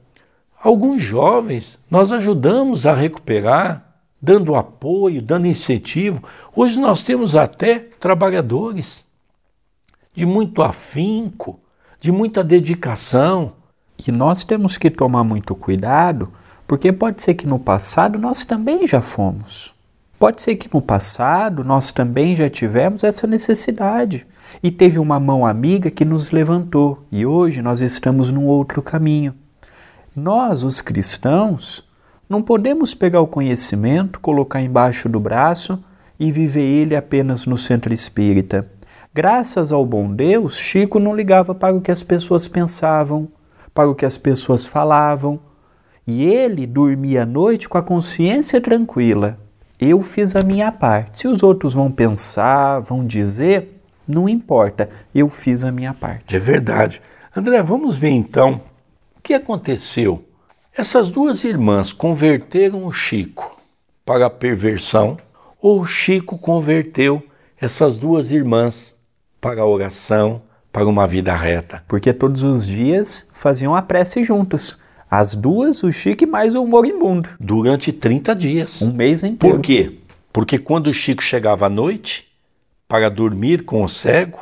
Alguns 0.61 1.01
jovens 1.01 1.83
nós 1.89 2.11
ajudamos 2.11 2.85
a 2.85 2.93
recuperar, 2.93 3.95
dando 4.21 4.53
apoio, 4.53 5.19
dando 5.19 5.47
incentivo. 5.47 6.23
Hoje 6.55 6.79
nós 6.79 7.01
temos 7.01 7.35
até 7.35 7.79
trabalhadores 7.79 9.11
de 10.13 10.25
muito 10.25 10.61
afinco, 10.61 11.59
de 11.99 12.11
muita 12.11 12.43
dedicação. 12.43 13.53
E 14.07 14.11
nós 14.11 14.43
temos 14.43 14.77
que 14.77 14.89
tomar 14.89 15.23
muito 15.23 15.55
cuidado 15.55 16.31
Porque 16.67 16.91
pode 16.91 17.21
ser 17.21 17.35
que 17.35 17.47
no 17.47 17.59
passado 17.59 18.17
nós 18.17 18.45
também 18.45 18.87
já 18.87 19.01
fomos. 19.01 19.73
Pode 20.17 20.41
ser 20.41 20.55
que 20.55 20.73
no 20.73 20.81
passado 20.81 21.63
nós 21.63 21.91
também 21.91 22.35
já 22.35 22.49
tivemos 22.49 23.03
essa 23.03 23.27
necessidade 23.27 24.25
e 24.61 24.71
teve 24.71 24.97
uma 24.97 25.19
mão 25.19 25.45
amiga 25.45 25.91
que 25.91 26.05
nos 26.05 26.31
levantou 26.31 27.03
e 27.11 27.25
hoje 27.25 27.61
nós 27.61 27.81
estamos 27.81 28.31
num 28.31 28.45
outro 28.45 28.81
caminho. 28.81 29.35
Nós, 30.15 30.63
os 30.63 30.79
cristãos, 30.79 31.87
não 32.29 32.41
podemos 32.41 32.93
pegar 32.93 33.19
o 33.19 33.27
conhecimento, 33.27 34.19
colocar 34.19 34.61
embaixo 34.61 35.09
do 35.09 35.19
braço 35.19 35.83
e 36.19 36.31
viver 36.31 36.61
ele 36.61 36.95
apenas 36.95 37.45
no 37.45 37.57
centro 37.57 37.93
espírita. 37.93 38.67
Graças 39.15 39.71
ao 39.71 39.85
bom 39.85 40.11
Deus, 40.11 40.57
Chico 40.57 40.99
não 40.99 41.15
ligava 41.15 41.53
para 41.53 41.75
o 41.75 41.81
que 41.81 41.91
as 41.91 42.01
pessoas 42.01 42.47
pensavam, 42.47 43.27
para 43.71 43.87
o 43.87 43.93
que 43.93 44.07
as 44.07 44.17
pessoas 44.17 44.65
falavam, 44.65 45.39
e 46.07 46.23
ele 46.25 46.65
dormia 46.65 47.21
à 47.21 47.25
noite 47.25 47.69
com 47.69 47.77
a 47.77 47.83
consciência 47.83 48.59
tranquila. 48.59 49.37
Eu 49.79 50.01
fiz 50.01 50.35
a 50.35 50.41
minha 50.41 50.71
parte. 50.71 51.19
Se 51.19 51.27
os 51.27 51.43
outros 51.43 51.75
vão 51.75 51.91
pensar, 51.91 52.79
vão 52.79 53.05
dizer, 53.05 53.79
não 54.07 54.27
importa, 54.27 54.89
eu 55.13 55.29
fiz 55.29 55.63
a 55.63 55.71
minha 55.71 55.93
parte. 55.93 56.35
É 56.35 56.39
verdade. 56.39 56.99
André, 57.35 57.61
vamos 57.61 57.95
ver 57.95 58.09
então 58.09 58.61
o 59.15 59.21
que 59.21 59.35
aconteceu. 59.35 60.25
Essas 60.75 61.11
duas 61.11 61.43
irmãs 61.43 61.93
converteram 61.93 62.83
o 62.87 62.91
Chico 62.91 63.61
para 64.03 64.25
a 64.25 64.29
perversão 64.31 65.19
ou 65.61 65.81
o 65.81 65.85
Chico 65.85 66.35
converteu 66.35 67.21
essas 67.61 67.97
duas 67.99 68.31
irmãs 68.31 68.92
para 69.43 69.61
a 69.61 69.65
oração, 69.65 70.41
para 70.71 70.87
uma 70.87 71.05
vida 71.05 71.35
reta. 71.35 71.83
Porque 71.85 72.13
todos 72.13 72.43
os 72.43 72.65
dias 72.65 73.29
faziam 73.33 73.75
a 73.75 73.81
prece 73.81 74.23
juntos. 74.23 74.79
As 75.11 75.35
duas, 75.35 75.83
o 75.83 75.91
Chico 75.91 76.23
e 76.23 76.25
mais 76.25 76.55
o 76.55 76.65
moribundo. 76.65 77.27
Durante 77.37 77.91
30 77.91 78.33
dias. 78.35 78.81
Um 78.81 78.93
mês 78.93 79.21
inteiro. 79.21 79.57
Por 79.57 79.61
quê? 79.61 79.99
Porque 80.31 80.57
quando 80.57 80.87
o 80.87 80.93
Chico 80.93 81.21
chegava 81.21 81.65
à 81.65 81.69
noite 81.69 82.31
para 82.87 83.09
dormir 83.09 83.65
com 83.65 83.83
o 83.83 83.89
cego, 83.89 84.39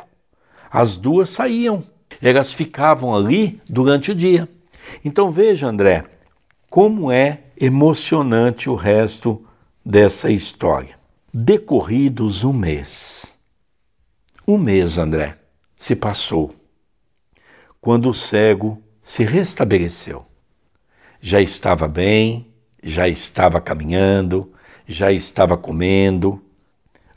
as 0.70 0.96
duas 0.96 1.30
saíam. 1.30 1.82
Elas 2.22 2.54
ficavam 2.54 3.12
ali 3.12 3.60
durante 3.68 4.12
o 4.12 4.14
dia. 4.14 4.48
Então 5.04 5.32
veja, 5.32 5.66
André, 5.66 6.04
como 6.70 7.10
é 7.10 7.40
emocionante 7.60 8.70
o 8.70 8.76
resto 8.76 9.44
dessa 9.84 10.30
história. 10.30 10.94
Decorridos 11.34 12.44
um 12.44 12.52
mês, 12.52 13.34
um 14.52 14.58
mês, 14.58 14.98
André, 14.98 15.38
se 15.76 15.96
passou 15.96 16.54
quando 17.80 18.10
o 18.10 18.14
cego 18.14 18.82
se 19.02 19.24
restabeleceu. 19.24 20.26
Já 21.20 21.40
estava 21.40 21.88
bem, 21.88 22.52
já 22.82 23.08
estava 23.08 23.60
caminhando, 23.60 24.52
já 24.86 25.10
estava 25.10 25.56
comendo. 25.56 26.44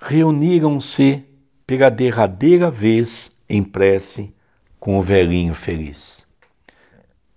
Reuniram-se 0.01 1.25
pela 1.67 1.89
derradeira 1.89 2.71
vez 2.71 3.31
em 3.49 3.61
prece 3.61 4.33
com 4.79 4.97
o 4.97 5.01
velhinho 5.01 5.53
feliz. 5.53 6.25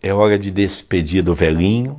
É 0.00 0.14
hora 0.14 0.38
de 0.38 0.50
despedir 0.50 1.24
do 1.24 1.34
velhinho, 1.34 1.96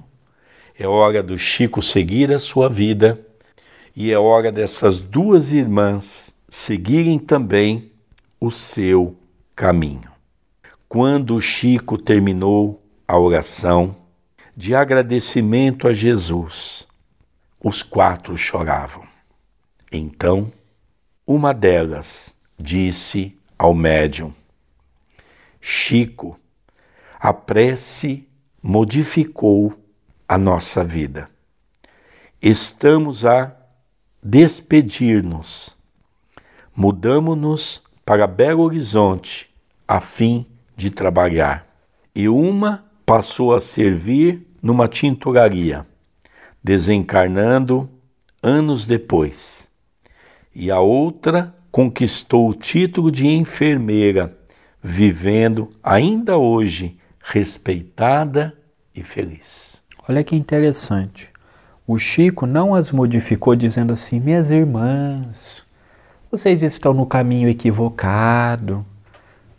é 0.78 0.88
hora 0.88 1.22
do 1.22 1.38
Chico 1.38 1.82
seguir 1.82 2.32
a 2.32 2.40
sua 2.40 2.70
vida 2.70 3.20
e 3.94 4.10
é 4.10 4.18
hora 4.18 4.52
dessas 4.52 5.00
duas 5.00 5.52
irmãs 5.52 6.34
seguirem 6.48 7.20
também 7.20 7.89
o 8.40 8.52
seu 8.52 9.18
caminho. 9.56 10.12
Quando 10.88 11.40
Chico 11.42 11.98
terminou 11.98 12.84
a 13.08 13.18
oração 13.18 13.96
de 14.56 14.74
agradecimento 14.74 15.88
a 15.88 15.94
Jesus, 15.94 16.88
os 17.64 17.84
quatro 17.84 18.38
choravam. 18.38 19.04
Então, 19.92 20.52
uma 21.26 21.54
delas 21.54 22.36
disse 22.58 23.38
ao 23.58 23.74
médium: 23.74 24.34
Chico, 25.60 26.40
a 27.20 27.34
prece 27.34 28.28
modificou 28.62 29.74
a 30.28 30.38
nossa 30.38 30.84
vida. 30.84 31.30
Estamos 32.42 33.26
a 33.26 33.56
despedir-nos 34.24 35.80
mudamo-nos 36.80 37.84
para 38.10 38.26
Belo 38.26 38.64
Horizonte 38.64 39.48
a 39.88 40.02
fim 40.02 40.44
de 40.76 40.90
trabalhar. 40.90 41.68
E 42.16 42.28
uma 42.28 42.84
passou 43.06 43.54
a 43.54 43.62
servir 43.62 44.48
numa 44.64 44.88
tinturaria, 44.88 45.86
desencarnando 46.64 47.88
anos 48.42 48.88
depois. 48.88 49.68
E 50.56 50.72
a 50.72 50.80
outra 50.80 51.56
conquistou 51.72 52.50
o 52.50 52.56
título 52.56 53.12
de 53.12 53.28
enfermeira, 53.28 54.36
vivendo 54.82 55.70
ainda 55.84 56.36
hoje 56.36 56.98
respeitada 57.22 58.58
e 58.96 59.04
feliz. 59.04 59.84
Olha 60.08 60.24
que 60.24 60.36
interessante. 60.36 61.30
O 61.86 62.00
Chico 62.00 62.48
não 62.48 62.74
as 62.74 62.90
modificou 62.90 63.56
dizendo 63.56 63.94
assim: 63.94 64.20
minhas 64.20 64.50
irmãs, 64.50 65.64
vocês 66.32 66.62
estão 66.62 66.94
no 66.94 67.08
caminho 67.08 67.50
equivocado. 67.50 68.86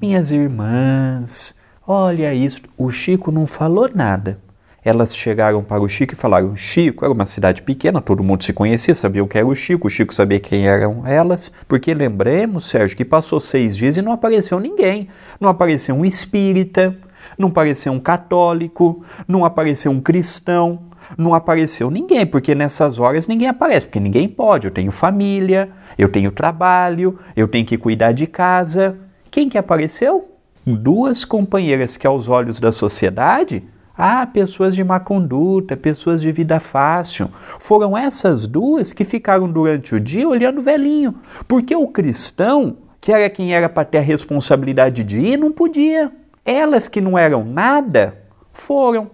Minhas 0.01 0.31
irmãs, 0.31 1.59
olha 1.85 2.33
isso. 2.33 2.63
O 2.79 2.91
Chico 2.91 3.33
não 3.33 3.45
falou 3.45 3.91
nada. 3.93 4.39
Elas 4.85 5.15
chegaram 5.15 5.65
para 5.65 5.83
o 5.83 5.89
Chico 5.89 6.15
e 6.15 6.17
falaram: 6.17 6.57
Chico, 6.57 7.05
era 7.05 7.13
uma 7.13 7.27
cidade 7.27 7.63
pequena, 7.63 8.01
todo 8.01 8.23
mundo 8.23 8.45
se 8.45 8.53
conhecia, 8.53 8.95
sabia 8.95 9.23
o 9.23 9.27
que 9.27 9.37
era 9.37 9.47
o 9.47 9.55
Chico, 9.55 9.89
o 9.89 9.91
Chico 9.91 10.15
sabia 10.15 10.39
quem 10.39 10.69
eram 10.69 11.05
elas. 11.05 11.51
Porque 11.67 11.93
lembremos, 11.93 12.67
Sérgio, 12.67 12.97
que 12.97 13.05
passou 13.05 13.41
seis 13.41 13.77
dias 13.77 13.97
e 13.97 14.03
não 14.03 14.13
apareceu 14.13 14.61
ninguém. 14.61 15.09
Não 15.41 15.51
apareceu 15.51 15.95
um 15.97 16.05
espírita, 16.05 16.97
não 17.37 17.49
apareceu 17.49 17.93
um 17.93 18.01
católico, 18.01 19.05
não 19.27 19.45
apareceu 19.45 19.91
um 19.91 20.01
cristão, 20.01 20.90
não 21.17 21.35
apareceu 21.35 21.91
ninguém, 21.91 22.27
porque 22.27 22.55
nessas 22.55 22.99
horas 22.99 23.27
ninguém 23.27 23.49
aparece, 23.49 23.87
porque 23.87 24.01
ninguém 24.01 24.29
pode. 24.29 24.67
Eu 24.67 24.71
tenho 24.71 24.91
família, 24.91 25.71
eu 25.99 26.09
tenho 26.09 26.31
trabalho, 26.31 27.19
eu 27.37 27.49
tenho 27.49 27.67
que 27.67 27.77
cuidar 27.77 28.13
de 28.13 28.27
casa. 28.27 28.99
Quem 29.31 29.49
que 29.49 29.59
apareceu? 29.59 30.29
Duas 30.67 31.25
companheiras 31.25 31.97
que 31.97 32.07
aos 32.07 32.29
olhos 32.29 32.61
da 32.61 32.71
sociedade, 32.71 33.65
ah, 33.97 34.27
pessoas 34.27 34.75
de 34.75 34.83
má 34.83 34.99
conduta, 34.99 35.77
pessoas 35.77 36.23
de 36.23 36.33
vida 36.33 36.59
fácil. 36.59 37.31
Foram 37.59 37.97
essas 37.97 38.47
duas 38.47 38.93
que 38.93 39.05
ficaram 39.05 39.51
durante 39.51 39.95
o 39.95 40.01
dia 40.01 40.29
olhando 40.29 40.59
o 40.59 40.63
velhinho, 40.63 41.17
porque 41.47 41.77
o 41.77 41.87
cristão, 41.87 42.79
que 43.01 43.13
era 43.13 43.29
quem 43.29 43.55
era 43.55 43.69
para 43.69 43.85
ter 43.85 43.99
a 43.99 44.03
responsabilidade 44.03 45.05
de 45.05 45.19
ir, 45.19 45.37
não 45.37 45.53
podia. 45.53 46.11
Elas 46.45 46.89
que 46.89 47.01
não 47.01 47.19
eram 47.19 47.45
nada, 47.45 48.17
foram. 48.53 49.11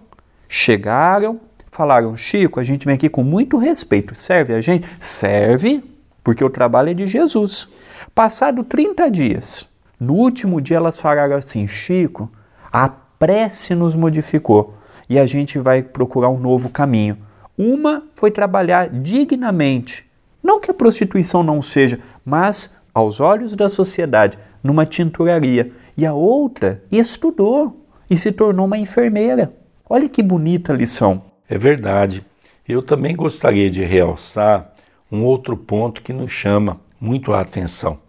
Chegaram, 0.47 1.41
falaram: 1.77 2.17
Chico, 2.17 2.59
a 2.59 2.63
gente 2.63 2.85
vem 2.85 2.95
aqui 2.95 3.07
com 3.07 3.23
muito 3.23 3.55
respeito, 3.57 4.19
serve 4.19 4.55
a 4.55 4.61
gente? 4.61 4.89
Serve, 4.99 5.83
porque 6.23 6.43
o 6.43 6.49
trabalho 6.49 6.89
é 6.89 6.93
de 6.95 7.05
Jesus. 7.05 7.69
Passado 8.15 8.63
30 8.63 9.11
dias, 9.11 9.69
no 9.99 10.13
último 10.15 10.59
dia 10.59 10.77
elas 10.77 10.97
falaram 10.97 11.37
assim: 11.37 11.67
Chico, 11.67 12.31
a 12.73 12.89
prece 12.89 13.75
nos 13.75 13.95
modificou 13.95 14.73
e 15.07 15.19
a 15.19 15.25
gente 15.27 15.59
vai 15.59 15.83
procurar 15.83 16.29
um 16.29 16.39
novo 16.39 16.69
caminho. 16.69 17.19
Uma 17.55 18.03
foi 18.15 18.31
trabalhar 18.31 18.89
dignamente. 18.89 20.09
Não 20.41 20.59
que 20.59 20.71
a 20.71 20.73
prostituição 20.73 21.43
não 21.43 21.61
seja, 21.61 21.99
mas 22.25 22.77
aos 22.93 23.19
olhos 23.19 23.55
da 23.55 23.69
sociedade, 23.69 24.37
numa 24.63 24.85
tinturaria. 24.85 25.71
E 25.95 26.05
a 26.05 26.13
outra 26.13 26.83
estudou 26.91 27.85
e 28.09 28.17
se 28.17 28.31
tornou 28.31 28.65
uma 28.65 28.77
enfermeira. 28.77 29.53
Olha 29.89 30.07
que 30.07 30.21
bonita 30.21 30.73
lição. 30.73 31.26
É 31.49 31.57
verdade. 31.57 32.25
Eu 32.67 32.81
também 32.81 33.15
gostaria 33.15 33.69
de 33.69 33.83
realçar 33.83 34.73
um 35.11 35.23
outro 35.23 35.55
ponto 35.55 36.01
que 36.01 36.11
nos 36.11 36.31
chama 36.31 36.81
muito 36.99 37.31
a 37.31 37.41
atenção. 37.41 37.99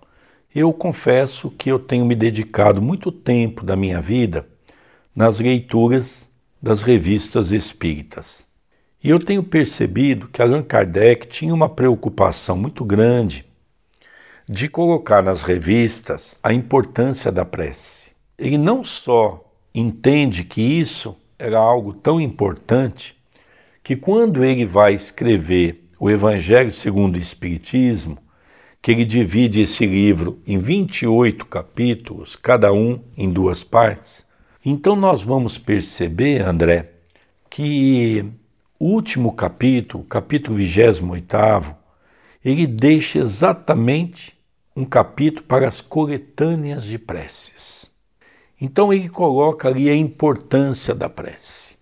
Eu 0.55 0.73
confesso 0.73 1.51
que 1.51 1.71
eu 1.71 1.79
tenho 1.79 2.05
me 2.05 2.15
dedicado 2.15 2.83
muito 2.83 3.13
tempo 3.13 3.65
da 3.65 3.77
minha 3.77 4.01
vida 4.01 4.49
nas 5.15 5.39
leituras 5.39 6.29
das 6.61 6.83
revistas 6.83 7.53
espíritas. 7.53 8.47
E 9.03 9.11
eu 9.11 9.21
tenho 9.21 9.45
percebido 9.45 10.27
que 10.29 10.43
Allan 10.43 10.63
Kardec 10.63 11.29
tinha 11.29 11.55
uma 11.55 11.69
preocupação 11.69 12.57
muito 12.57 12.85
grande 12.85 13.47
de 14.49 14.69
colocar 14.69 15.23
nas 15.23 15.43
revistas 15.43 16.37
a 16.43 16.53
importância 16.53 17.31
da 17.31 17.45
prece. 17.45 18.13
Ele 18.37 18.59
não 18.59 18.83
só 18.83 19.45
entende 19.75 20.43
que 20.43 20.61
isso 20.61 21.17
era 21.39 21.59
algo 21.59 21.93
tão 21.93 22.21
importante, 22.21 23.17
que 23.89 23.97
quando 23.97 24.45
ele 24.45 24.67
vai 24.67 24.93
escrever 24.93 25.89
o 25.99 26.11
Evangelho 26.11 26.71
segundo 26.71 27.17
o 27.17 27.19
Espiritismo, 27.19 28.19
que 28.83 28.91
ele 28.91 29.03
divide 29.03 29.63
esse 29.63 29.87
livro 29.87 30.43
em 30.47 30.59
28 30.59 31.47
capítulos, 31.47 32.37
cada 32.37 32.71
um 32.71 33.01
em 33.17 33.33
duas 33.33 33.65
partes, 33.65 34.27
então 34.63 34.95
nós 34.95 35.23
vamos 35.23 35.57
perceber, 35.57 36.43
André, 36.43 36.97
que 37.49 38.27
último 38.79 39.33
capítulo, 39.33 40.05
capítulo 40.05 40.59
28, 40.59 41.75
ele 42.45 42.67
deixa 42.67 43.21
exatamente 43.21 44.39
um 44.77 44.85
capítulo 44.85 45.47
para 45.47 45.67
as 45.67 45.81
coletâneas 45.81 46.85
de 46.85 46.99
preces. 46.99 47.91
Então 48.61 48.93
ele 48.93 49.09
coloca 49.09 49.67
ali 49.67 49.89
a 49.89 49.97
importância 49.97 50.95
da 50.95 51.09
prece. 51.09 51.78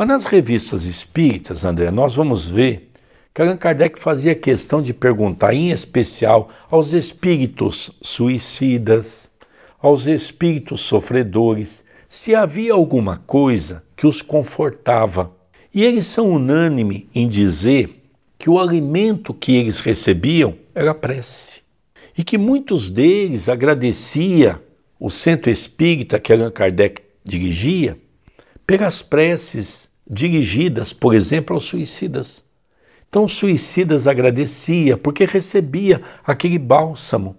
Mas 0.00 0.08
nas 0.08 0.24
revistas 0.24 0.86
espíritas, 0.86 1.62
André, 1.62 1.90
nós 1.90 2.14
vamos 2.14 2.46
ver 2.46 2.90
que 3.34 3.42
Allan 3.42 3.58
Kardec 3.58 4.00
fazia 4.00 4.34
questão 4.34 4.80
de 4.80 4.94
perguntar, 4.94 5.52
em 5.52 5.72
especial, 5.72 6.48
aos 6.70 6.94
espíritos 6.94 7.90
suicidas, 8.00 9.30
aos 9.78 10.06
espíritos 10.06 10.80
sofredores, 10.80 11.84
se 12.08 12.34
havia 12.34 12.72
alguma 12.72 13.18
coisa 13.18 13.84
que 13.94 14.06
os 14.06 14.22
confortava. 14.22 15.36
E 15.74 15.84
eles 15.84 16.06
são 16.06 16.30
unânimes 16.30 17.04
em 17.14 17.28
dizer 17.28 18.02
que 18.38 18.48
o 18.48 18.58
alimento 18.58 19.34
que 19.34 19.54
eles 19.54 19.80
recebiam 19.80 20.56
era 20.74 20.94
prece. 20.94 21.60
E 22.16 22.24
que 22.24 22.38
muitos 22.38 22.88
deles 22.88 23.50
agradecia 23.50 24.62
o 24.98 25.10
centro 25.10 25.50
espírita 25.50 26.18
que 26.18 26.32
Allan 26.32 26.50
Kardec 26.50 27.02
dirigia 27.22 27.98
pelas 28.66 29.02
preces 29.02 29.89
dirigidas, 30.10 30.92
por 30.92 31.14
exemplo, 31.14 31.54
aos 31.54 31.66
suicidas. 31.66 32.44
Então, 33.08 33.28
suicidas 33.28 34.08
agradecia 34.08 34.96
porque 34.96 35.24
recebia 35.24 36.02
aquele 36.26 36.58
bálsamo. 36.58 37.36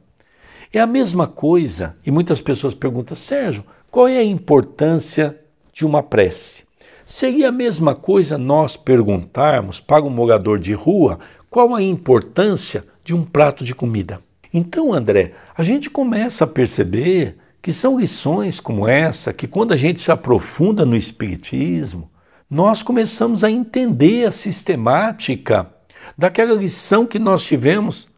É 0.71 0.79
a 0.79 0.87
mesma 0.87 1.27
coisa, 1.27 1.97
e 2.05 2.11
muitas 2.11 2.39
pessoas 2.39 2.73
perguntam, 2.73 3.15
Sérgio, 3.15 3.65
qual 3.89 4.07
é 4.07 4.17
a 4.17 4.23
importância 4.23 5.37
de 5.73 5.85
uma 5.85 6.01
prece? 6.01 6.63
Seria 7.05 7.49
a 7.49 7.51
mesma 7.51 7.93
coisa 7.93 8.37
nós 8.37 8.77
perguntarmos 8.77 9.81
para 9.81 10.05
um 10.05 10.09
morador 10.09 10.57
de 10.57 10.73
rua 10.73 11.19
qual 11.49 11.75
a 11.75 11.81
importância 11.81 12.85
de 13.03 13.13
um 13.13 13.25
prato 13.25 13.65
de 13.65 13.75
comida. 13.75 14.21
Então, 14.53 14.93
André, 14.93 15.33
a 15.55 15.63
gente 15.63 15.89
começa 15.89 16.45
a 16.45 16.47
perceber 16.47 17.35
que 17.61 17.73
são 17.73 17.99
lições 17.99 18.61
como 18.61 18.87
essa 18.87 19.33
que, 19.33 19.47
quando 19.47 19.73
a 19.73 19.77
gente 19.77 19.99
se 19.99 20.11
aprofunda 20.11 20.85
no 20.85 20.95
Espiritismo, 20.95 22.09
nós 22.51 22.83
começamos 22.83 23.45
a 23.45 23.49
entender 23.49 24.27
a 24.27 24.31
sistemática 24.31 25.73
daquela 26.17 26.53
lição 26.53 27.05
que 27.05 27.17
nós 27.17 27.45
tivemos 27.45 28.09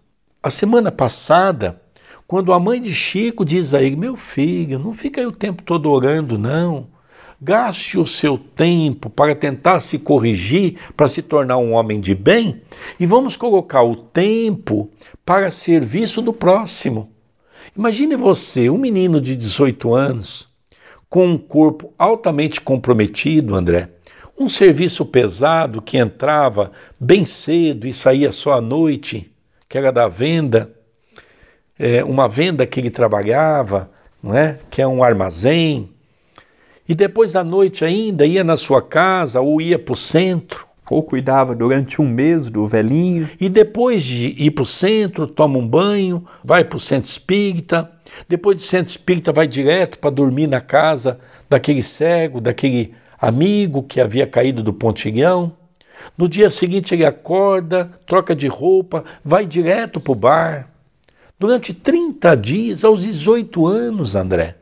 a 0.41 0.49
semana 0.49 0.91
passada, 0.91 1.79
quando 2.25 2.51
a 2.51 2.59
mãe 2.59 2.81
de 2.81 2.95
Chico 2.95 3.45
diz 3.45 3.75
a 3.75 3.83
ele: 3.83 3.95
Meu 3.95 4.15
filho, 4.15 4.79
não 4.79 4.91
fica 4.91 5.21
aí 5.21 5.27
o 5.27 5.31
tempo 5.31 5.61
todo 5.61 5.91
orando, 5.91 6.39
não. 6.39 6.87
Gaste 7.39 7.99
o 7.99 8.07
seu 8.07 8.35
tempo 8.35 9.07
para 9.07 9.35
tentar 9.35 9.79
se 9.81 9.99
corrigir, 9.99 10.79
para 10.97 11.07
se 11.07 11.21
tornar 11.21 11.57
um 11.57 11.73
homem 11.73 11.99
de 11.99 12.15
bem, 12.15 12.63
e 12.99 13.05
vamos 13.05 13.37
colocar 13.37 13.83
o 13.83 13.95
tempo 13.95 14.89
para 15.23 15.51
serviço 15.51 16.23
do 16.23 16.33
próximo. 16.33 17.11
Imagine 17.77 18.15
você, 18.15 18.67
um 18.67 18.79
menino 18.79 19.21
de 19.21 19.35
18 19.35 19.93
anos, 19.93 20.47
com 21.07 21.27
um 21.27 21.37
corpo 21.37 21.93
altamente 21.99 22.59
comprometido, 22.59 23.53
André, 23.53 23.89
um 24.37 24.49
serviço 24.49 25.05
pesado 25.05 25.81
que 25.81 25.97
entrava 25.97 26.71
bem 26.99 27.25
cedo 27.25 27.87
e 27.87 27.93
saía 27.93 28.31
só 28.31 28.53
à 28.53 28.61
noite, 28.61 29.31
que 29.69 29.77
era 29.77 29.91
da 29.91 30.07
venda, 30.07 30.73
é, 31.77 32.03
uma 32.03 32.27
venda 32.27 32.65
que 32.65 32.79
ele 32.79 32.89
trabalhava, 32.89 33.89
não 34.21 34.35
é? 34.35 34.57
que 34.69 34.81
é 34.81 34.87
um 34.87 35.03
armazém. 35.03 35.89
E 36.87 36.93
depois 36.93 37.35
à 37.35 37.43
noite 37.43 37.85
ainda 37.85 38.25
ia 38.25 38.43
na 38.43 38.57
sua 38.57 38.81
casa 38.81 39.39
ou 39.39 39.61
ia 39.61 39.79
para 39.79 39.93
o 39.93 39.97
centro. 39.97 40.67
Ou 40.89 41.01
cuidava 41.01 41.55
durante 41.55 42.01
um 42.01 42.07
mês 42.07 42.49
do 42.49 42.67
velhinho. 42.67 43.29
E 43.39 43.47
depois 43.47 44.03
de 44.03 44.35
ir 44.37 44.51
para 44.51 44.63
o 44.63 44.65
centro, 44.65 45.25
toma 45.25 45.57
um 45.57 45.67
banho, 45.67 46.25
vai 46.43 46.63
para 46.63 46.75
o 46.77 46.79
centro 46.79 47.09
espírita. 47.09 47.89
Depois 48.27 48.57
do 48.57 48.61
centro 48.61 48.91
espírita, 48.91 49.31
vai 49.31 49.47
direto 49.47 49.97
para 49.97 50.09
dormir 50.09 50.45
na 50.45 50.59
casa 50.59 51.19
daquele 51.49 51.81
cego, 51.81 52.41
daquele 52.41 52.93
amigo 53.23 53.83
que 53.83 54.01
havia 54.01 54.27
caído 54.27 54.61
do 54.61 54.73
pontilhão. 54.73 55.53
No 56.17 56.27
dia 56.27 56.49
seguinte 56.49 56.93
ele 56.93 57.05
acorda, 57.05 57.89
troca 58.05 58.35
de 58.35 58.47
roupa, 58.47 59.05
vai 59.23 59.45
direto 59.45 60.01
para 60.01 60.11
o 60.11 60.15
bar. 60.15 60.69
Durante 61.39 61.73
30 61.73 62.35
dias, 62.35 62.83
aos 62.83 63.03
18 63.03 63.65
anos, 63.65 64.13
André. 64.15 64.57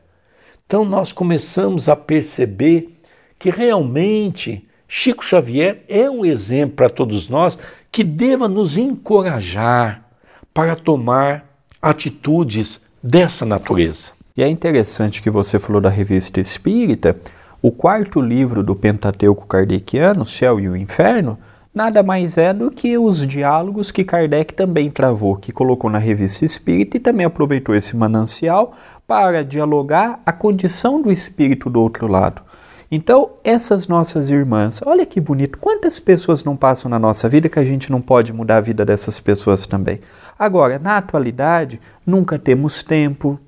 Então 0.64 0.84
nós 0.84 1.10
começamos 1.10 1.88
a 1.88 1.96
perceber 1.96 2.96
que 3.36 3.50
realmente 3.50 4.66
Chico 4.86 5.24
Xavier 5.24 5.82
é 5.88 6.08
um 6.08 6.24
exemplo 6.24 6.76
para 6.76 6.88
todos 6.88 7.28
nós 7.28 7.58
que 7.90 8.04
deva 8.04 8.48
nos 8.48 8.76
encorajar 8.76 10.08
para 10.54 10.76
tomar 10.76 11.46
atitudes 11.80 12.80
dessa 13.02 13.44
natureza. 13.44 14.12
E 14.36 14.42
é 14.42 14.48
interessante 14.48 15.20
que 15.20 15.30
você 15.30 15.58
falou 15.58 15.80
da 15.80 15.90
revista 15.90 16.40
Espírita, 16.40 17.18
o 17.62 17.70
quarto 17.70 18.20
livro 18.20 18.60
do 18.64 18.74
Pentateuco 18.74 19.46
Kardeciano, 19.46 20.26
Céu 20.26 20.58
e 20.58 20.68
o 20.68 20.76
Inferno, 20.76 21.38
nada 21.72 22.02
mais 22.02 22.36
é 22.36 22.52
do 22.52 22.72
que 22.72 22.98
os 22.98 23.24
diálogos 23.24 23.92
que 23.92 24.02
Kardec 24.02 24.52
também 24.52 24.90
travou, 24.90 25.36
que 25.36 25.52
colocou 25.52 25.88
na 25.88 25.98
revista 25.98 26.44
Espírita 26.44 26.96
e 26.96 27.00
também 27.00 27.24
aproveitou 27.24 27.72
esse 27.72 27.96
manancial 27.96 28.74
para 29.06 29.44
dialogar 29.44 30.20
a 30.26 30.32
condição 30.32 31.00
do 31.00 31.12
espírito 31.12 31.70
do 31.70 31.80
outro 31.80 32.08
lado. 32.08 32.42
Então, 32.90 33.30
essas 33.44 33.86
nossas 33.86 34.28
irmãs, 34.28 34.80
olha 34.84 35.06
que 35.06 35.20
bonito, 35.20 35.56
quantas 35.56 36.00
pessoas 36.00 36.42
não 36.42 36.56
passam 36.56 36.90
na 36.90 36.98
nossa 36.98 37.28
vida 37.28 37.48
que 37.48 37.60
a 37.60 37.64
gente 37.64 37.92
não 37.92 38.02
pode 38.02 38.32
mudar 38.32 38.56
a 38.56 38.60
vida 38.60 38.84
dessas 38.84 39.20
pessoas 39.20 39.66
também. 39.66 40.00
Agora, 40.36 40.80
na 40.80 40.96
atualidade, 40.96 41.80
nunca 42.04 42.40
temos 42.40 42.82
tempo, 42.82 43.38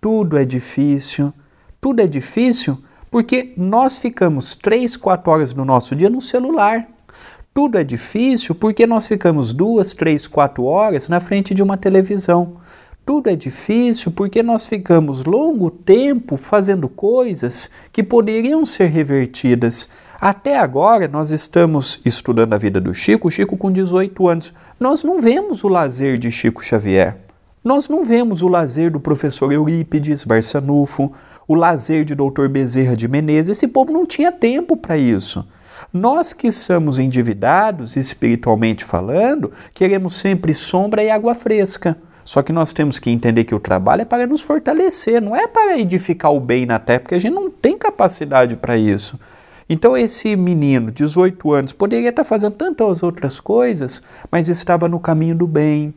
tudo 0.00 0.38
é 0.38 0.44
difícil, 0.44 1.34
tudo 1.80 2.00
é 2.00 2.06
difícil 2.06 2.78
porque 3.12 3.52
nós 3.58 3.98
ficamos 3.98 4.56
3, 4.56 4.96
4 4.96 5.30
horas 5.30 5.52
do 5.52 5.66
nosso 5.66 5.94
dia 5.94 6.08
no 6.08 6.22
celular. 6.22 6.88
Tudo 7.52 7.76
é 7.76 7.84
difícil 7.84 8.54
porque 8.54 8.86
nós 8.86 9.06
ficamos 9.06 9.52
duas, 9.52 9.92
três, 9.92 10.26
quatro 10.26 10.64
horas 10.64 11.06
na 11.10 11.20
frente 11.20 11.54
de 11.54 11.62
uma 11.62 11.76
televisão. 11.76 12.56
Tudo 13.04 13.28
é 13.28 13.36
difícil 13.36 14.10
porque 14.12 14.42
nós 14.42 14.64
ficamos 14.64 15.24
longo 15.24 15.70
tempo 15.70 16.38
fazendo 16.38 16.88
coisas 16.88 17.68
que 17.92 18.02
poderiam 18.02 18.64
ser 18.64 18.86
revertidas. 18.86 19.90
Até 20.18 20.56
agora 20.56 21.06
nós 21.06 21.30
estamos 21.30 22.00
estudando 22.06 22.54
a 22.54 22.56
vida 22.56 22.80
do 22.80 22.94
Chico, 22.94 23.30
Chico 23.30 23.58
com 23.58 23.70
18 23.70 24.26
anos. 24.26 24.54
Nós 24.80 25.04
não 25.04 25.20
vemos 25.20 25.62
o 25.62 25.68
lazer 25.68 26.16
de 26.16 26.30
Chico 26.30 26.64
Xavier. 26.64 27.18
Nós 27.64 27.88
não 27.88 28.04
vemos 28.04 28.42
o 28.42 28.48
lazer 28.48 28.90
do 28.90 28.98
professor 28.98 29.52
Eurípides 29.52 30.24
Barçanufo 30.24 31.12
o 31.46 31.54
lazer 31.54 32.04
de 32.04 32.14
Dr. 32.14 32.48
Bezerra 32.48 32.96
de 32.96 33.06
Menezes, 33.06 33.56
esse 33.56 33.68
povo 33.68 33.92
não 33.92 34.06
tinha 34.06 34.32
tempo 34.32 34.76
para 34.76 34.96
isso. 34.96 35.46
Nós 35.92 36.32
que 36.32 36.50
somos 36.50 36.98
endividados, 36.98 37.96
espiritualmente 37.96 38.84
falando, 38.84 39.52
queremos 39.74 40.14
sempre 40.14 40.54
sombra 40.54 41.02
e 41.02 41.10
água 41.10 41.34
fresca. 41.34 41.96
Só 42.24 42.42
que 42.42 42.52
nós 42.52 42.72
temos 42.72 42.98
que 42.98 43.10
entender 43.10 43.44
que 43.44 43.54
o 43.54 43.60
trabalho 43.60 44.02
é 44.02 44.04
para 44.04 44.26
nos 44.26 44.40
fortalecer, 44.40 45.20
não 45.20 45.34
é 45.34 45.46
para 45.46 45.78
edificar 45.78 46.32
o 46.32 46.40
bem 46.40 46.64
na 46.64 46.78
terra, 46.78 47.00
porque 47.00 47.16
a 47.16 47.18
gente 47.18 47.34
não 47.34 47.50
tem 47.50 47.76
capacidade 47.76 48.56
para 48.56 48.76
isso. 48.76 49.18
Então, 49.68 49.96
esse 49.96 50.36
menino, 50.36 50.90
18 50.90 51.52
anos, 51.52 51.72
poderia 51.72 52.10
estar 52.10 52.24
fazendo 52.24 52.54
tantas 52.54 53.02
outras 53.02 53.40
coisas, 53.40 54.02
mas 54.30 54.48
estava 54.48 54.88
no 54.88 55.00
caminho 55.00 55.34
do 55.34 55.46
bem, 55.46 55.92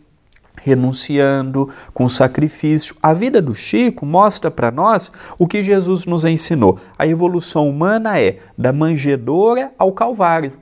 renunciando, 0.66 1.70
com 1.94 2.10
sacrifício. 2.10 2.96
A 3.02 3.14
vida 3.14 3.40
do 3.40 3.54
Chico 3.54 4.04
mostra 4.04 4.50
para 4.50 4.72
nós 4.72 5.12
o 5.38 5.48
que 5.48 5.64
Jesus 5.64 6.08
nos 6.08 6.26
ensinou. 6.26 6.80
A 6.98 7.06
evolução 7.06 7.70
humana 7.70 8.20
é 8.20 8.40
da 8.58 8.74
manjedoura 8.74 9.72
ao 9.78 9.92
Calvário. 9.92 10.54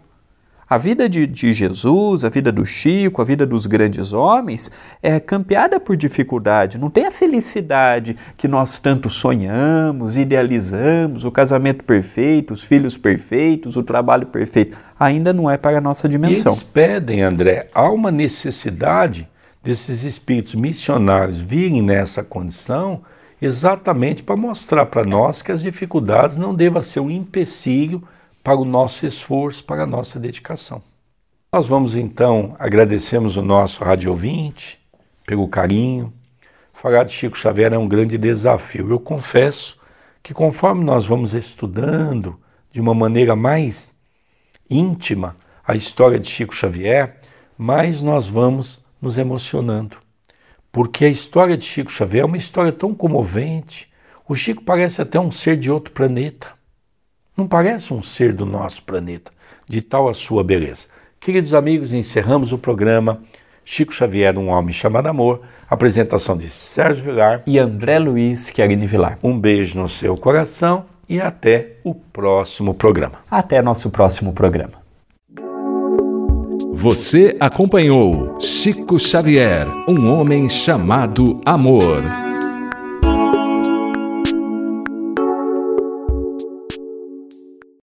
A 0.70 0.78
vida 0.78 1.08
de, 1.08 1.26
de, 1.26 1.54
Jesus, 1.54 2.26
a 2.26 2.30
vida 2.30 2.52
do 2.52 2.66
Chico, 2.66 3.22
a 3.22 3.26
vida 3.26 3.46
dos 3.46 3.66
grandes 3.66 4.12
homens 4.12 4.72
é 5.02 5.20
campeada 5.20 5.80
por 5.80 5.96
dificuldade. 5.96 6.78
Não 6.78 6.90
tem 6.90 7.06
a 7.06 7.12
felicidade 7.12 8.18
que 8.36 8.48
nós 8.48 8.80
tanto 8.80 9.10
sonhamos, 9.10 10.18
idealizamos, 10.18 11.24
o 11.24 11.32
casamento 11.32 11.84
perfeito, 11.84 12.54
os 12.54 12.64
filhos 12.64 12.98
perfeitos, 12.98 13.78
o 13.78 13.84
trabalho 13.84 14.28
perfeito. 14.28 14.76
Ainda 15.00 15.32
não 15.32 15.50
é 15.50 15.58
para 15.58 15.78
a 15.78 15.82
nossa 15.82 16.10
dimensão. 16.10 16.52
E 16.52 16.56
eles 16.56 16.64
pedem, 16.64 17.22
André, 17.22 17.70
há 17.74 17.90
uma 17.90 18.12
necessidade 18.12 19.30
desses 19.64 20.04
espíritos 20.04 20.56
missionários 20.56 21.42
virem 21.42 21.82
nessa 21.82 22.24
condição 22.24 23.02
exatamente 23.42 24.24
para 24.24 24.36
mostrar 24.36 24.86
para 24.86 25.04
nós 25.04 25.42
que 25.42 25.52
as 25.52 25.62
dificuldades 25.62 26.38
não 26.38 26.54
devem 26.54 26.82
ser 26.82 27.00
um 27.00 27.10
empecilho 27.10 28.04
para 28.44 28.58
o 28.58 28.66
nosso 28.66 29.06
esforço, 29.06 29.64
para 29.64 29.84
a 29.84 29.88
nossa 29.88 30.20
dedicação. 30.20 30.82
Nós 31.52 31.68
vamos 31.68 31.96
então, 31.96 32.56
agradecemos 32.60 33.38
o 33.38 33.42
nosso 33.42 33.84
rádio 33.84 34.12
ouvinte 34.12 34.80
pelo 35.26 35.48
carinho. 35.48 36.12
Falar 36.74 37.04
de 37.04 37.14
Chico 37.14 37.38
Xavier 37.38 37.72
é 37.72 37.78
um 37.78 37.88
grande 37.88 38.18
desafio. 38.18 38.90
Eu 38.90 39.00
confesso 39.00 39.80
que 40.22 40.34
conforme 40.34 40.84
nós 40.84 41.06
vamos 41.06 41.34
estudando 41.34 42.40
de 42.72 42.82
uma 42.82 42.94
maneira 42.94 43.36
mais 43.36 43.94
íntima 44.70 45.38
a 45.66 45.76
história 45.76 46.20
de 46.20 46.28
Chico 46.28 46.56
Xavier, 46.56 47.20
mais 47.58 48.02
nós 48.02 48.28
vamos 48.28 48.83
nos 49.04 49.18
emocionando. 49.18 49.98
Porque 50.72 51.06
a 51.06 51.10
história 51.10 51.56
de 51.56 51.66
Chico 51.66 51.92
Xavier 51.92 52.24
é 52.24 52.26
uma 52.26 52.38
história 52.38 52.72
tão 52.72 52.96
comovente. 52.96 53.92
O 54.28 54.34
Chico 54.34 54.64
parece 54.64 55.02
até 55.02 55.20
um 55.20 55.30
ser 55.30 55.58
de 55.58 55.70
outro 55.70 55.94
planeta. 55.94 56.48
Não 57.38 57.48
parece 57.48 57.94
um 57.94 58.02
ser 58.02 58.34
do 58.34 58.46
nosso 58.46 58.84
planeta, 58.84 59.32
de 59.68 59.82
tal 59.82 60.10
a 60.10 60.14
sua 60.14 60.44
beleza. 60.44 60.88
Queridos 61.20 61.54
amigos, 61.54 61.94
encerramos 61.94 62.52
o 62.52 62.58
programa 62.58 63.22
Chico 63.66 63.94
Xavier, 63.94 64.38
um 64.38 64.50
homem 64.50 64.74
chamado 64.74 65.08
amor. 65.08 65.42
Apresentação 65.70 66.38
de 66.38 66.50
Sérgio 66.50 67.06
Vilar 67.06 67.42
e 67.48 67.58
André 67.58 67.98
Luiz 67.98 68.50
Querini 68.50 68.86
Vilar. 68.86 69.18
Um 69.24 69.40
beijo 69.40 69.80
no 69.80 69.90
seu 69.90 70.16
coração 70.16 70.86
e 71.10 71.20
até 71.20 71.78
o 71.84 71.96
próximo 71.96 72.74
programa. 72.74 73.20
Até 73.30 73.62
nosso 73.62 73.90
próximo 73.90 74.34
programa. 74.34 74.83
Você 76.84 77.38
acompanhou 77.40 78.38
Chico 78.42 79.00
Xavier, 79.00 79.66
um 79.88 80.12
homem 80.12 80.50
chamado 80.50 81.40
amor. 81.46 82.23